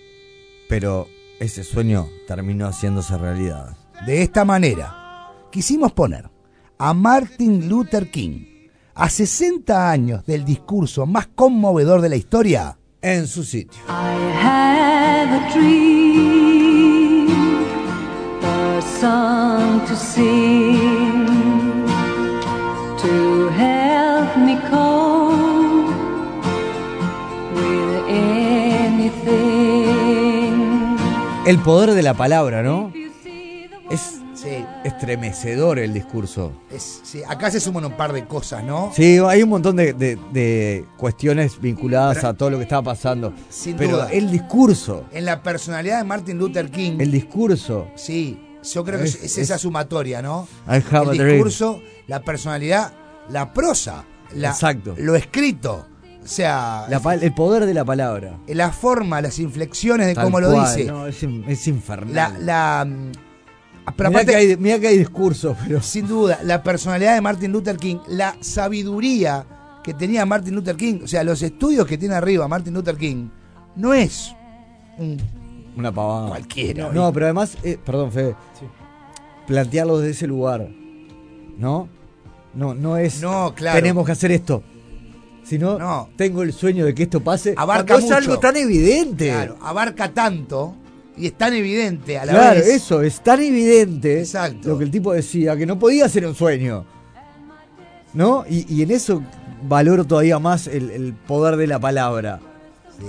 pero 0.68 1.08
ese 1.40 1.64
sueño 1.64 2.10
terminó 2.28 2.68
haciéndose 2.68 3.18
realidad. 3.18 3.78
De 4.06 4.22
esta 4.22 4.46
manera, 4.46 5.30
quisimos 5.52 5.92
poner 5.92 6.30
a 6.78 6.94
Martin 6.94 7.68
Luther 7.68 8.10
King, 8.10 8.46
a 8.96 9.10
60 9.10 9.92
años 9.92 10.26
del 10.26 10.46
discurso 10.46 11.06
más 11.06 11.28
conmovedor 11.28 12.02
de 12.02 12.10
la 12.10 12.16
historia, 12.16 12.78
en 13.02 13.28
su 13.28 13.44
sitio. 13.44 13.82
I 13.88 14.16
had 14.36 15.30
a 15.34 15.54
dream, 15.54 17.28
a 18.44 18.82
song 19.00 19.86
to 19.88 19.96
sing, 19.96 20.99
El 31.50 31.58
poder 31.64 31.96
de 31.96 32.04
la 32.04 32.14
palabra, 32.14 32.62
¿no? 32.62 32.94
Es 33.90 34.20
Sí. 34.36 34.64
estremecedor 34.84 35.80
el 35.80 35.96
discurso. 35.96 36.52
Es- 36.72 37.02
sí, 37.04 37.24
acá 37.28 37.50
se 37.50 37.60
suman 37.60 37.84
un 37.86 37.98
par 37.98 38.14
de 38.14 38.26
cosas, 38.26 38.64
¿no? 38.64 38.92
Sí, 38.96 39.18
hay 39.18 39.42
un 39.42 39.50
montón 39.50 39.76
de, 39.76 39.94
de- 39.94 40.20
de 40.32 40.86
cuestiones 40.96 41.60
vinculadas 41.60 42.24
a 42.24 42.36
todo 42.36 42.52
lo 42.52 42.58
que 42.58 42.64
estaba 42.64 42.84
pasando. 42.84 43.34
Sin 43.50 43.76
pero 43.78 43.94
duda. 43.98 44.10
el 44.12 44.30
discurso, 44.30 45.06
En 45.12 45.26
la 45.26 45.42
personalidad 45.42 45.98
de 45.98 46.04
Martin 46.04 46.38
Luther 46.38 46.70
King, 46.70 46.98
el 47.00 47.12
discurso. 47.12 47.88
sí, 47.96 48.40
yo 48.72 48.86
creo 48.86 49.00
que 49.00 49.06
es, 49.06 49.16
Es- 49.16 49.24
es 49.24 49.38
esa 49.40 49.56
es- 49.56 49.62
sumatoria, 49.62 50.22
¿no? 50.22 50.48
I 50.68 50.82
have 50.96 51.18
el 51.18 51.28
discurso, 51.28 51.82
la 52.06 52.22
personalidad, 52.22 52.94
la 53.30 53.52
prosa, 53.54 54.06
la- 54.36 54.52
Exacto. 54.52 54.94
lo 55.00 55.16
escrito, 55.16 55.88
sea, 56.30 56.86
La 56.90 57.00
pa- 57.00 57.16
el 57.16 57.34
poder 57.34 57.66
de 57.66 57.74
la 57.74 57.84
palabra. 57.86 58.38
la 58.48 58.72
forma, 58.72 59.22
las 59.22 59.40
inflexiones 59.40 60.08
de 60.08 60.16
Tal 60.16 60.26
cómo 60.26 60.40
lo 60.40 60.52
dice, 60.52 60.86
no, 60.86 61.08
es, 61.08 61.22
es 61.24 61.68
infernal. 61.68 62.14
la, 62.14 62.30
la, 62.40 62.86
mm, 62.86 63.12
pero 63.98 64.10
mirá, 64.10 64.22
aparte- 64.22 64.32
que 64.32 64.38
hay, 64.38 64.58
mirá 64.58 64.80
que 64.80 64.88
hay 64.90 64.98
discursos, 64.98 65.58
pero. 65.66 65.82
sin 65.82 66.08
duda, 66.08 66.40
la 66.44 66.62
personalidad 66.64 67.16
de 67.16 67.22
Martin 67.22 67.52
Luther 67.52 67.78
King, 67.78 67.98
la 68.08 68.36
sabiduría 68.42 69.46
que 69.84 69.94
tenía 69.94 70.26
Martin 70.26 70.54
Luther 70.56 70.76
King, 70.76 71.02
o 71.04 71.08
sea, 71.08 71.24
los 71.24 71.42
estudios 71.42 71.88
que 71.88 71.98
tiene 71.98 72.14
arriba 72.16 72.48
Martin 72.48 72.74
Luther 72.74 72.96
King, 72.98 73.30
no 73.76 73.94
es 73.94 74.36
un 74.98 75.18
Una 75.78 75.92
pavada. 75.92 76.28
cualquiera. 76.30 76.92
No, 76.92 77.12
pero 77.14 77.26
además, 77.28 77.58
eh, 77.64 77.78
perdón, 77.84 78.12
Fede. 78.12 78.36
Plantearlo 79.48 79.98
desde 80.00 80.12
ese 80.12 80.28
lugar. 80.28 80.68
¿No? 81.58 81.90
No, 82.54 82.74
no 82.76 82.98
es. 82.98 83.22
No, 83.22 83.54
claro. 83.56 83.80
Tenemos 83.80 84.06
que 84.06 84.12
hacer 84.12 84.32
esto. 84.32 84.62
Sino, 85.50 85.80
No. 85.80 86.10
tengo 86.16 86.44
el 86.44 86.54
sueño 86.54 86.86
de 86.86 86.94
que 86.94 87.04
esto 87.04 87.22
pase. 87.22 87.54
Abarca 87.58 87.96
cuando 87.96 87.98
es 87.98 88.04
mucho. 88.04 88.16
algo 88.18 88.40
tan 88.40 88.56
evidente. 88.56 89.30
Claro, 89.30 89.58
abarca 89.62 90.10
tanto 90.14 90.76
y 91.18 91.26
es 91.28 91.34
tan 91.34 91.54
evidente 91.54 92.20
a 92.20 92.26
la 92.26 92.32
Claro, 92.34 92.60
vez. 92.60 92.68
eso, 92.68 93.02
es 93.02 93.20
tan 93.22 93.42
evidente 93.42 94.20
Exacto. 94.20 94.70
lo 94.70 94.78
que 94.78 94.84
el 94.84 94.92
tipo 94.92 95.12
decía, 95.12 95.58
que 95.58 95.66
no 95.66 95.80
podía 95.80 96.08
ser 96.08 96.26
un 96.28 96.36
sueño. 96.36 96.86
¿No? 98.14 98.46
Y, 98.50 98.66
y 98.74 98.82
en 98.84 98.92
eso 98.92 99.22
valoro 99.68 100.06
todavía 100.06 100.40
más 100.40 100.68
el, 100.68 100.90
el 100.92 101.14
poder 101.14 101.58
de 101.58 101.68
la 101.68 101.80
palabra. 101.80 102.40
Sí. 102.98 103.06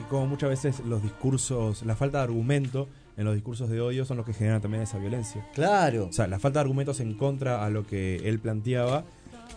Y 0.00 0.02
como 0.10 0.26
muchas 0.26 0.50
veces 0.50 0.80
los 0.86 1.02
discursos, 1.02 1.82
la 1.84 1.96
falta 1.96 2.18
de 2.18 2.24
argumento 2.24 2.88
en 3.16 3.24
los 3.26 3.34
discursos 3.34 3.68
de 3.68 3.80
odio 3.80 4.04
son 4.04 4.16
los 4.16 4.24
que 4.26 4.32
generan 4.32 4.60
también 4.62 4.82
esa 4.82 4.98
violencia. 4.98 5.46
Claro. 5.54 6.06
O 6.08 6.12
sea, 6.12 6.26
la 6.26 6.38
falta 6.38 6.58
de 6.58 6.62
argumentos 6.62 6.98
en 7.00 7.14
contra 7.14 7.64
a 7.64 7.70
lo 7.70 7.86
que 7.86 8.16
él 8.24 8.38
planteaba, 8.38 9.04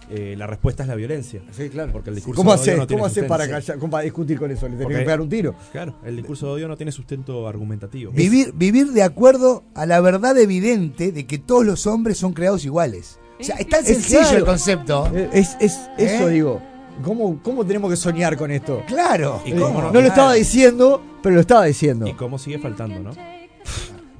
eh, 0.10 0.36
la 0.38 0.46
respuesta 0.48 0.84
es 0.84 0.90
la 0.90 0.96
violencia. 0.96 1.42
Sí, 1.52 1.70
claro. 1.70 1.92
Porque 1.92 2.10
el 2.10 2.16
discurso 2.18 2.38
¿Cómo 2.38 2.52
de 2.52 2.56
odio 2.56 2.62
haces 2.64 2.78
no 2.78 2.88
tiene 2.88 3.00
¿cómo 3.00 3.08
haces 3.08 3.24
para, 3.26 3.48
callar- 3.48 3.90
para 3.90 4.04
discutir 4.04 4.38
con 4.40 4.52
eso? 4.52 4.68
Le 4.68 4.76
tenés 4.78 4.98
que 4.98 5.04
pegar 5.04 5.22
un 5.22 5.30
tiro. 5.30 5.56
Claro, 5.72 5.96
el 6.06 6.16
discurso 6.18 6.48
de 6.48 6.52
odio 6.54 6.68
no 6.68 6.78
tiene 6.78 6.92
sustento 6.92 7.48
argumentativo. 7.48 8.12
Vivir, 8.12 8.54
vivir 8.54 8.92
de 8.92 9.04
acuerdo 9.04 9.64
a 9.74 9.86
la 9.86 10.00
verdad 10.02 10.38
evidente 10.38 11.12
de 11.12 11.26
que 11.26 11.38
todos 11.38 11.66
los 11.66 11.88
hombres 11.88 12.18
son 12.18 12.34
creados 12.34 12.66
iguales. 12.66 13.20
O 13.40 13.44
sea, 13.44 13.56
es 13.58 13.68
tan 13.68 13.82
Es 13.82 13.88
sencillo 13.88 14.20
claro. 14.22 14.38
el 14.38 14.46
concepto. 14.46 15.12
Es, 15.34 15.58
es 15.60 15.80
eso, 15.98 16.30
¿Eh? 16.30 16.34
digo. 16.34 16.62
¿Cómo, 17.04 17.40
¿Cómo 17.44 17.66
tenemos 17.66 17.90
que 17.92 17.98
soñar 17.98 18.38
con 18.38 18.52
esto? 18.52 18.82
Claro. 18.88 19.42
Y 19.46 19.52
Eh, 19.52 19.56
cómo 19.56 19.74
no, 19.74 19.80
no- 19.80 19.86
lo 19.88 19.92
claro. 19.92 20.08
estaba 20.08 20.34
diciendo, 20.34 21.02
pero 21.22 21.36
lo 21.36 21.42
estaba 21.42 21.66
diciendo. 21.66 22.08
Y 22.08 22.14
cómo 22.14 22.38
sigue 22.38 22.58
faltando, 22.60 23.00
¿no? 23.02 23.12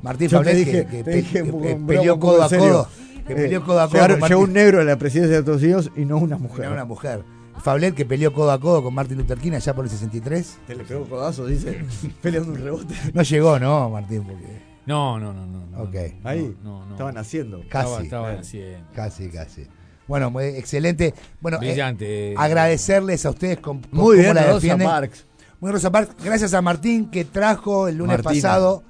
Martín 0.02 0.28
Yo 0.28 0.42
te 0.42 0.54
dije, 0.54 0.86
que, 0.86 0.98
que 0.98 1.04
te 1.04 1.12
dije 1.16 1.44
peleó 1.88 2.20
codo 2.20 2.44
a 2.44 2.50
codo. 2.50 2.88
Que 3.26 3.34
Eh, 3.34 3.36
peleó 3.36 3.64
codo 3.64 3.80
a 3.82 3.86
codo 3.88 3.94
llegaron- 3.96 4.20
con 4.20 4.30
llegó 4.30 4.42
Martín- 4.42 4.50
un 4.50 4.54
negro 4.54 4.82
a 4.82 4.84
la 4.84 4.98
presidencia 4.98 5.34
de 5.34 5.40
Estados 5.40 5.62
Unidos 5.64 5.92
y 5.96 6.06
no 6.06 6.18
una 6.18 6.38
mujer. 6.38 6.66
Era 6.66 6.74
una 6.74 6.86
mujer. 6.86 7.24
Fablet 7.64 7.96
que 7.96 8.06
peleó 8.06 8.34
codo 8.34 8.52
a 8.52 8.60
codo 8.60 8.84
con 8.84 8.94
Martin 8.94 9.18
Luther 9.18 9.38
King 9.40 9.54
allá 9.54 9.74
por 9.74 9.86
el 9.86 9.90
63. 9.92 10.58
Te 10.68 10.76
le 10.76 10.84
pegó 10.84 11.06
codazo, 11.06 11.46
dice, 11.48 11.84
peleando 12.22 12.52
un 12.52 12.60
rebote. 12.60 12.94
No 13.14 13.22
llegó, 13.24 13.58
¿no, 13.60 13.90
Martín? 13.90 14.24
Porque... 14.24 14.62
No, 14.86 15.20
no, 15.20 15.34
no, 15.34 15.46
no. 15.48 15.66
no. 15.66 15.82
Ok. 15.84 15.96
Ahí, 16.24 16.56
No, 16.64 16.86
no. 16.86 16.92
estaban 16.92 17.18
haciendo. 17.18 17.62
Casi. 17.70 17.86
Estaba- 17.88 18.04
estaba 18.04 18.32
haciendo. 18.40 18.88
Casi, 18.94 19.30
casi. 19.30 19.68
Bueno, 20.08 20.30
muy 20.30 20.44
excelente. 20.44 21.16
Bueno, 21.42 21.58
eh, 21.58 21.70
Brillante. 21.70 22.36
agradecerles 22.38 23.26
a 23.26 23.32
ustedes 23.32 23.58
con, 23.60 23.80
con 23.82 23.90
Muy 23.92 24.18
cómo 24.18 24.22
bien, 24.22 24.36
la 24.36 24.42
Rosa 24.44 24.54
defienden. 24.56 24.88
Parks. 24.88 25.26
Muy 25.60 25.72
Rosa 25.72 25.92
Parks. 25.92 26.24
Gracias 26.24 26.54
a 26.54 26.62
Martín 26.62 27.10
que 27.10 27.26
trajo 27.26 27.88
el 27.88 27.96
lunes 27.98 28.18
Martina. 28.24 28.34
pasado. 28.50 28.84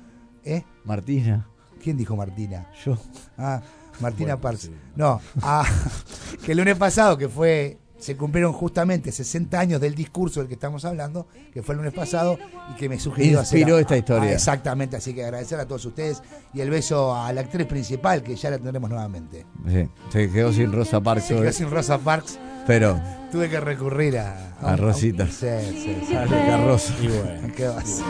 ¿Eh? 0.44 0.64
Martina. 0.84 1.48
¿Quién 1.82 1.96
dijo 1.96 2.16
Martina? 2.18 2.68
Yo. 2.84 2.98
Ah, 3.38 3.62
Martina 4.00 4.38
Parks. 4.40 4.70
No, 4.96 5.22
ah, 5.42 5.66
que 6.46 6.52
el 6.52 6.58
lunes 6.58 6.78
pasado, 6.78 7.18
que 7.18 7.28
fue, 7.30 7.78
se 7.98 8.16
cumplieron 8.16 8.54
justamente 8.54 9.12
60 9.12 9.60
años 9.60 9.82
del 9.82 9.96
discurso 9.96 10.40
del 10.40 10.48
que 10.48 10.54
estamos 10.56 10.86
hablando, 10.86 11.28
que 11.54 11.64
fue 11.64 11.74
el 11.74 11.78
lunes 11.78 11.94
pasado, 11.94 12.38
y 12.72 12.76
que 12.76 12.90
me 12.90 13.00
sugirió 13.00 13.40
hacer. 13.40 13.60
Inspiró 13.60 13.80
esta 13.80 13.98
historia. 13.98 14.32
Exactamente, 14.34 14.98
así 14.98 15.14
que 15.14 15.24
agradecer 15.24 15.60
a 15.60 15.66
todos 15.66 15.86
ustedes 15.86 16.22
y 16.54 16.62
el 16.62 16.70
beso 16.70 17.16
a 17.16 17.32
la 17.34 17.42
actriz 17.42 17.66
principal, 17.68 18.22
que 18.22 18.36
ya 18.36 18.50
la 18.52 18.58
tendremos 18.58 18.90
nuevamente. 18.90 19.46
Sí, 19.68 19.90
se 20.10 20.32
quedó 20.32 20.54
sin 20.54 20.72
Rosa 20.72 21.02
Parks. 21.02 21.26
Se 21.26 21.36
quedó 21.36 21.52
sin 21.52 21.70
Rosa 21.72 21.98
Parks. 21.98 22.38
Pero 22.68 23.00
Tuve 23.32 23.50
que 23.50 23.60
recurrir 23.60 24.18
a. 24.18 24.56
A 24.62 24.76
Rosita. 24.76 25.28
sí, 25.28 25.48
sí, 25.72 26.02
sí. 26.08 26.16
A 26.16 26.26
la 26.26 26.66
Rosa. 26.66 26.94
Y 27.02 27.08
bueno. 27.08 27.54
¿Qué 27.56 27.68
vas? 27.68 28.02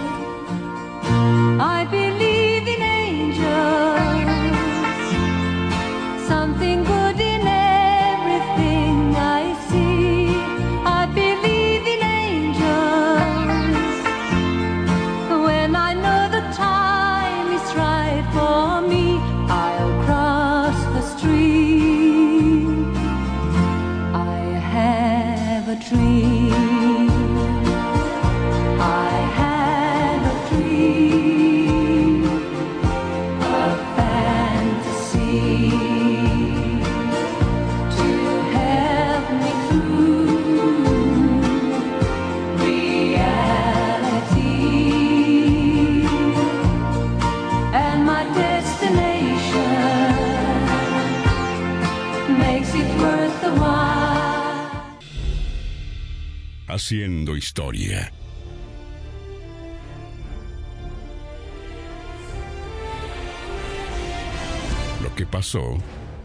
I 1.07 1.85
believe 1.91 2.67
in 2.67 2.81
angels, 2.81 4.14
something 6.27 6.83
good 6.83 7.19
in 7.19 7.41
everything 7.41 7.64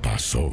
Pasó. 0.03 0.51